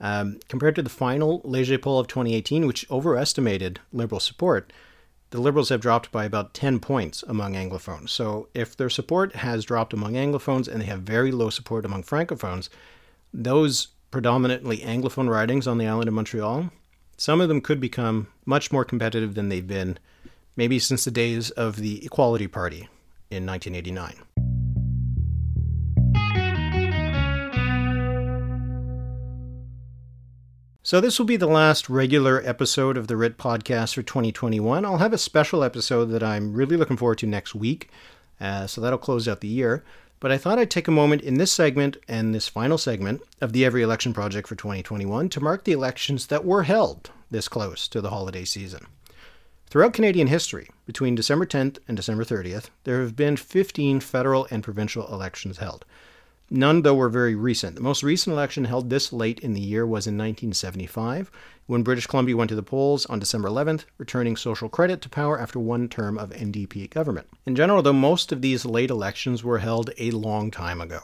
Um, 0.00 0.38
compared 0.48 0.76
to 0.76 0.82
the 0.82 0.88
final 0.88 1.40
Leger 1.44 1.78
poll 1.78 1.98
of 1.98 2.06
2018, 2.06 2.66
which 2.66 2.88
overestimated 2.90 3.80
liberal 3.92 4.20
support, 4.20 4.72
the 5.30 5.40
liberals 5.40 5.68
have 5.68 5.80
dropped 5.80 6.10
by 6.12 6.24
about 6.24 6.54
10 6.54 6.78
points 6.80 7.22
among 7.26 7.54
Anglophones. 7.54 8.10
So 8.10 8.48
if 8.54 8.76
their 8.76 8.90
support 8.90 9.36
has 9.36 9.64
dropped 9.64 9.92
among 9.92 10.14
Anglophones 10.14 10.68
and 10.68 10.80
they 10.80 10.86
have 10.86 11.02
very 11.02 11.32
low 11.32 11.50
support 11.50 11.84
among 11.84 12.04
Francophones, 12.04 12.68
those 13.32 13.88
predominantly 14.10 14.78
Anglophone 14.78 15.28
ridings 15.28 15.66
on 15.66 15.78
the 15.78 15.86
island 15.86 16.08
of 16.08 16.14
Montreal 16.14 16.70
some 17.18 17.40
of 17.40 17.48
them 17.48 17.60
could 17.60 17.80
become 17.80 18.28
much 18.46 18.70
more 18.70 18.84
competitive 18.84 19.34
than 19.34 19.48
they've 19.48 19.66
been, 19.66 19.98
maybe 20.56 20.78
since 20.78 21.04
the 21.04 21.10
days 21.10 21.50
of 21.50 21.76
the 21.76 22.04
Equality 22.06 22.46
Party 22.46 22.88
in 23.28 23.44
1989. 23.44 24.14
So, 30.84 31.02
this 31.02 31.18
will 31.18 31.26
be 31.26 31.36
the 31.36 31.46
last 31.46 31.90
regular 31.90 32.40
episode 32.46 32.96
of 32.96 33.08
the 33.08 33.16
Writ 33.16 33.36
podcast 33.36 33.94
for 33.94 34.02
2021. 34.02 34.86
I'll 34.86 34.96
have 34.96 35.12
a 35.12 35.18
special 35.18 35.62
episode 35.62 36.06
that 36.06 36.22
I'm 36.22 36.54
really 36.54 36.78
looking 36.78 36.96
forward 36.96 37.18
to 37.18 37.26
next 37.26 37.54
week. 37.54 37.90
Uh, 38.40 38.66
so, 38.66 38.80
that'll 38.80 38.98
close 38.98 39.28
out 39.28 39.40
the 39.40 39.48
year. 39.48 39.84
But 40.20 40.32
I 40.32 40.38
thought 40.38 40.58
I'd 40.58 40.70
take 40.70 40.88
a 40.88 40.92
moment 40.92 41.22
in 41.22 41.34
this 41.34 41.52
segment 41.52 41.96
and 42.08 42.34
this 42.34 42.48
final 42.48 42.76
segment 42.76 43.22
of 43.40 43.52
the 43.52 43.64
Every 43.64 43.82
Election 43.82 44.12
Project 44.12 44.48
for 44.48 44.56
2021 44.56 45.28
to 45.28 45.40
mark 45.40 45.64
the 45.64 45.72
elections 45.72 46.26
that 46.26 46.44
were 46.44 46.64
held 46.64 47.10
this 47.30 47.48
close 47.48 47.86
to 47.88 48.00
the 48.00 48.10
holiday 48.10 48.44
season. 48.44 48.86
Throughout 49.70 49.92
Canadian 49.92 50.28
history, 50.28 50.70
between 50.86 51.14
December 51.14 51.46
10th 51.46 51.78
and 51.86 51.96
December 51.96 52.24
30th, 52.24 52.70
there 52.84 53.00
have 53.02 53.14
been 53.14 53.36
15 53.36 54.00
federal 54.00 54.48
and 54.50 54.64
provincial 54.64 55.06
elections 55.12 55.58
held. 55.58 55.84
None, 56.50 56.82
though, 56.82 56.94
were 56.94 57.10
very 57.10 57.34
recent. 57.34 57.74
The 57.74 57.82
most 57.82 58.02
recent 58.02 58.32
election 58.32 58.64
held 58.64 58.88
this 58.88 59.12
late 59.12 59.40
in 59.40 59.52
the 59.52 59.60
year 59.60 59.84
was 59.84 60.06
in 60.06 60.16
1975, 60.16 61.30
when 61.66 61.82
British 61.82 62.06
Columbia 62.06 62.36
went 62.36 62.48
to 62.48 62.54
the 62.54 62.62
polls 62.62 63.04
on 63.06 63.18
December 63.18 63.48
11th, 63.48 63.84
returning 63.98 64.34
social 64.34 64.70
credit 64.70 65.02
to 65.02 65.10
power 65.10 65.38
after 65.38 65.58
one 65.58 65.88
term 65.88 66.16
of 66.16 66.30
NDP 66.30 66.88
government. 66.88 67.28
In 67.44 67.54
general, 67.54 67.82
though, 67.82 67.92
most 67.92 68.32
of 68.32 68.40
these 68.40 68.64
late 68.64 68.88
elections 68.88 69.44
were 69.44 69.58
held 69.58 69.90
a 69.98 70.10
long 70.12 70.50
time 70.50 70.80
ago. 70.80 71.00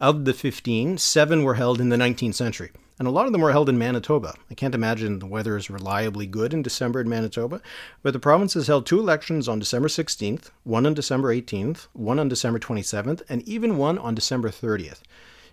Of 0.00 0.24
the 0.24 0.32
15, 0.32 0.96
seven 0.96 1.42
were 1.42 1.54
held 1.54 1.80
in 1.80 1.90
the 1.90 1.96
19th 1.96 2.34
century 2.34 2.70
and 2.98 3.06
a 3.06 3.10
lot 3.10 3.26
of 3.26 3.32
them 3.32 3.40
were 3.40 3.52
held 3.52 3.68
in 3.68 3.78
Manitoba. 3.78 4.34
I 4.50 4.54
can't 4.54 4.74
imagine 4.74 5.18
the 5.18 5.26
weather 5.26 5.56
is 5.56 5.70
reliably 5.70 6.26
good 6.26 6.52
in 6.52 6.62
December 6.62 7.00
in 7.00 7.08
Manitoba, 7.08 7.60
but 8.02 8.12
the 8.12 8.18
province 8.18 8.54
has 8.54 8.66
held 8.66 8.86
two 8.86 8.98
elections 8.98 9.48
on 9.48 9.58
December 9.58 9.88
16th, 9.88 10.50
one 10.64 10.86
on 10.86 10.94
December 10.94 11.34
18th, 11.34 11.86
one 11.92 12.18
on 12.18 12.28
December 12.28 12.58
27th, 12.58 13.22
and 13.28 13.46
even 13.48 13.76
one 13.76 13.98
on 13.98 14.14
December 14.14 14.50
30th. 14.50 15.00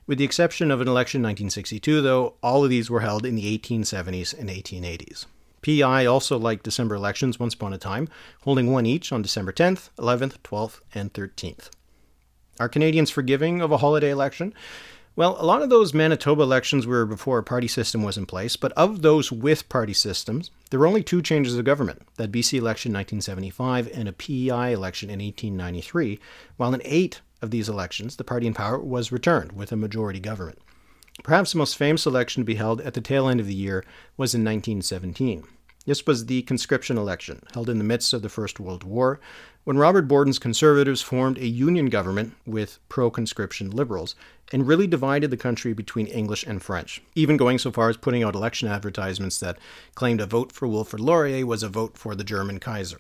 With 0.08 0.17
the 0.17 0.25
exception 0.25 0.69
of 0.71 0.81
an 0.81 0.88
election 0.88 1.19
in 1.19 1.29
1962, 1.29 2.01
though, 2.01 2.36
all 2.43 2.63
of 2.63 2.69
these 2.69 2.89
were 2.89 2.99
held 2.99 3.25
in 3.25 3.36
the 3.36 3.58
1870s 3.58 4.38
and 4.38 4.49
1880s. 4.49 5.25
PEI 5.62 6.05
also 6.05 6.38
liked 6.38 6.63
December 6.63 6.93
elections 6.93 7.39
once 7.39 7.55
upon 7.55 7.73
a 7.73 7.79
time, 7.79 8.08
holding 8.41 8.71
one 8.71 8.86
each 8.86 9.12
on 9.12 9.23
December 9.23 9.51
10th, 9.51 9.89
11th, 9.97 10.38
12th, 10.43 10.81
and 10.93 11.12
13th. 11.12 11.71
Are 12.60 12.69
Canadians 12.69 13.10
forgiving 13.10 13.62
of 13.62 13.71
a 13.71 13.77
holiday 13.77 14.12
election? 14.12 14.53
Well, 15.17 15.38
a 15.39 15.45
lot 15.45 15.62
of 15.62 15.69
those 15.69 15.93
Manitoba 15.93 16.43
elections 16.43 16.86
were 16.86 17.06
before 17.06 17.38
a 17.38 17.43
party 17.43 17.69
system 17.69 18.04
was 18.04 18.17
in 18.17 18.25
place, 18.25 18.58
but 18.58 18.73
of 18.73 19.01
those 19.01 19.32
with 19.32 19.69
party 19.69 19.93
systems, 19.93 20.51
there 20.69 20.80
were 20.80 20.88
only 20.88 21.04
two 21.04 21.21
changes 21.21 21.56
of 21.58 21.63
government 21.63 22.01
that 22.17 22.34
BC 22.34 22.58
election 22.58 22.91
in 22.91 22.97
1975 22.97 23.89
and 23.93 24.10
a 24.10 24.13
PEI 24.13 24.73
election 24.73 25.10
in 25.10 25.19
1893, 25.19 26.19
while 26.58 26.73
in 26.73 26.82
eight 26.84 27.21
of 27.41 27.49
these 27.49 27.69
elections, 27.69 28.17
the 28.17 28.25
party 28.25 28.45
in 28.45 28.54
power 28.54 28.78
was 28.78 29.13
returned 29.13 29.54
with 29.54 29.71
a 29.71 29.78
majority 29.78 30.19
government. 30.19 30.60
Perhaps 31.23 31.54
the 31.54 31.60
most 31.60 31.78
famous 31.78 32.06
election 32.06 32.41
to 32.41 32.45
be 32.45 32.56
held 32.56 32.82
at 32.82 32.93
the 32.93 32.99
tail 32.99 33.30
end 33.30 33.39
of 33.39 33.47
the 33.47 33.54
year 33.54 33.86
was 34.17 34.36
in 34.36 34.43
1917. 34.43 35.47
This 35.86 36.08
was 36.08 36.26
the 36.26 36.41
conscription 36.41 36.98
election, 36.98 37.43
held 37.54 37.69
in 37.69 37.78
the 37.78 37.84
midst 37.84 38.12
of 38.12 38.24
the 38.24 38.30
First 38.30 38.60
World 38.60 38.84
War, 38.84 39.19
when 39.65 39.78
Robert 39.78 40.08
Borden's 40.08 40.39
Conservatives 40.39 41.04
formed 41.04 41.38
a 41.38 41.45
union 41.45 41.89
government 41.89 42.34
with 42.45 42.80
pro 42.89 43.12
conscription 43.12 43.69
Liberals 43.69 44.15
and 44.52 44.67
really 44.67 44.88
divided 44.88 45.30
the 45.30 45.38
country 45.38 45.74
between 45.74 46.08
English 46.08 46.43
and 46.43 46.62
French, 46.62 47.04
even 47.13 47.38
going 47.38 47.60
so 47.60 47.71
far 47.71 47.89
as 47.89 47.98
putting 47.98 48.24
out 48.24 48.36
election 48.36 48.67
advertisements 48.67 49.39
that 49.39 49.60
claimed 49.93 50.21
a 50.21 50.26
vote 50.26 50.52
for 50.52 50.67
Wilfrid 50.67 51.02
Laurier 51.02 51.45
was 51.45 51.62
a 51.62 51.69
vote 51.69 51.98
for 51.98 52.15
the 52.15 52.24
German 52.24 52.60
Kaiser. 52.60 53.00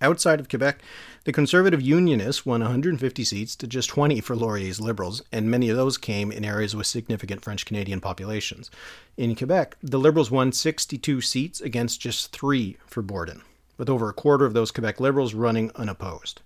Outside 0.00 0.38
of 0.38 0.48
Quebec, 0.48 0.80
the 1.24 1.32
Conservative 1.32 1.82
Unionists 1.82 2.46
won 2.46 2.60
150 2.60 3.24
seats 3.24 3.56
to 3.56 3.66
just 3.66 3.88
20 3.88 4.20
for 4.20 4.36
Laurier's 4.36 4.80
Liberals, 4.80 5.22
and 5.32 5.50
many 5.50 5.68
of 5.68 5.76
those 5.76 5.98
came 5.98 6.30
in 6.30 6.44
areas 6.44 6.76
with 6.76 6.86
significant 6.86 7.42
French 7.42 7.66
Canadian 7.66 8.00
populations. 8.00 8.70
In 9.16 9.34
Quebec, 9.34 9.76
the 9.82 9.98
Liberals 9.98 10.30
won 10.30 10.52
62 10.52 11.20
seats 11.20 11.60
against 11.60 12.00
just 12.00 12.30
three 12.30 12.76
for 12.86 13.02
Borden, 13.02 13.42
with 13.76 13.88
over 13.88 14.08
a 14.08 14.14
quarter 14.14 14.44
of 14.44 14.54
those 14.54 14.70
Quebec 14.70 15.00
Liberals 15.00 15.34
running 15.34 15.72
unopposed. 15.74 16.42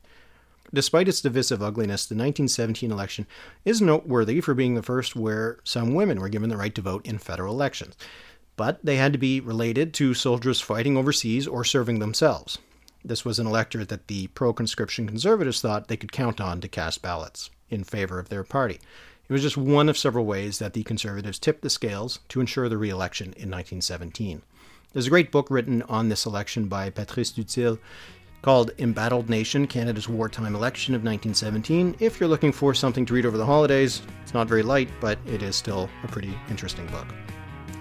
Despite 0.72 1.06
its 1.06 1.20
divisive 1.20 1.62
ugliness, 1.62 2.06
the 2.06 2.14
1917 2.14 2.90
election 2.90 3.26
is 3.66 3.82
noteworthy 3.82 4.40
for 4.40 4.54
being 4.54 4.74
the 4.74 4.82
first 4.82 5.14
where 5.14 5.58
some 5.64 5.92
women 5.92 6.18
were 6.18 6.30
given 6.30 6.48
the 6.48 6.56
right 6.56 6.74
to 6.74 6.80
vote 6.80 7.04
in 7.04 7.18
federal 7.18 7.52
elections. 7.52 7.94
But 8.56 8.82
they 8.82 8.96
had 8.96 9.12
to 9.12 9.18
be 9.18 9.40
related 9.40 9.92
to 9.94 10.14
soldiers 10.14 10.62
fighting 10.62 10.96
overseas 10.96 11.46
or 11.46 11.64
serving 11.64 11.98
themselves. 11.98 12.56
This 13.04 13.24
was 13.24 13.38
an 13.38 13.46
electorate 13.46 13.88
that 13.88 14.06
the 14.06 14.28
pro 14.28 14.52
conscription 14.52 15.06
conservatives 15.06 15.60
thought 15.60 15.88
they 15.88 15.96
could 15.96 16.12
count 16.12 16.40
on 16.40 16.60
to 16.60 16.68
cast 16.68 17.02
ballots 17.02 17.50
in 17.68 17.84
favor 17.84 18.18
of 18.18 18.28
their 18.28 18.44
party. 18.44 18.78
It 19.28 19.32
was 19.32 19.42
just 19.42 19.56
one 19.56 19.88
of 19.88 19.98
several 19.98 20.24
ways 20.24 20.58
that 20.58 20.72
the 20.72 20.82
conservatives 20.82 21.38
tipped 21.38 21.62
the 21.62 21.70
scales 21.70 22.20
to 22.28 22.40
ensure 22.40 22.68
the 22.68 22.78
re 22.78 22.90
election 22.90 23.26
in 23.28 23.50
1917. 23.50 24.42
There's 24.92 25.06
a 25.06 25.10
great 25.10 25.32
book 25.32 25.50
written 25.50 25.82
on 25.82 26.08
this 26.08 26.26
election 26.26 26.66
by 26.66 26.90
Patrice 26.90 27.32
Dutil 27.32 27.78
called 28.42 28.72
Embattled 28.78 29.30
Nation 29.30 29.66
Canada's 29.66 30.08
Wartime 30.08 30.54
Election 30.54 30.94
of 30.94 31.04
1917. 31.04 31.96
If 32.00 32.20
you're 32.20 32.28
looking 32.28 32.52
for 32.52 32.74
something 32.74 33.06
to 33.06 33.14
read 33.14 33.24
over 33.24 33.38
the 33.38 33.46
holidays, 33.46 34.02
it's 34.22 34.34
not 34.34 34.48
very 34.48 34.62
light, 34.62 34.90
but 35.00 35.18
it 35.26 35.42
is 35.42 35.56
still 35.56 35.88
a 36.02 36.08
pretty 36.08 36.36
interesting 36.50 36.86
book. 36.88 37.06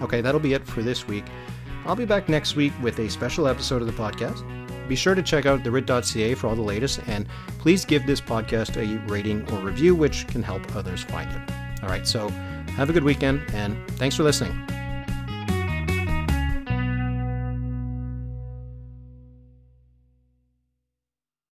Okay, 0.00 0.20
that'll 0.20 0.40
be 0.40 0.54
it 0.54 0.66
for 0.66 0.82
this 0.82 1.06
week. 1.06 1.24
I'll 1.84 1.96
be 1.96 2.04
back 2.04 2.28
next 2.28 2.54
week 2.54 2.72
with 2.80 2.98
a 3.00 3.10
special 3.10 3.48
episode 3.48 3.82
of 3.82 3.88
the 3.88 3.92
podcast. 3.92 4.61
Be 4.88 4.96
sure 4.96 5.14
to 5.14 5.22
check 5.22 5.46
out 5.46 5.62
thewrit.ca 5.62 6.34
for 6.34 6.48
all 6.48 6.56
the 6.56 6.62
latest, 6.62 7.00
and 7.06 7.26
please 7.58 7.84
give 7.84 8.06
this 8.06 8.20
podcast 8.20 8.76
a 8.76 8.98
rating 9.10 9.50
or 9.52 9.58
review, 9.58 9.94
which 9.94 10.26
can 10.26 10.42
help 10.42 10.74
others 10.76 11.02
find 11.02 11.30
it. 11.30 11.82
All 11.82 11.88
right, 11.88 12.06
so 12.06 12.28
have 12.76 12.90
a 12.90 12.92
good 12.92 13.04
weekend, 13.04 13.42
and 13.52 13.76
thanks 13.92 14.16
for 14.16 14.22
listening. 14.22 14.56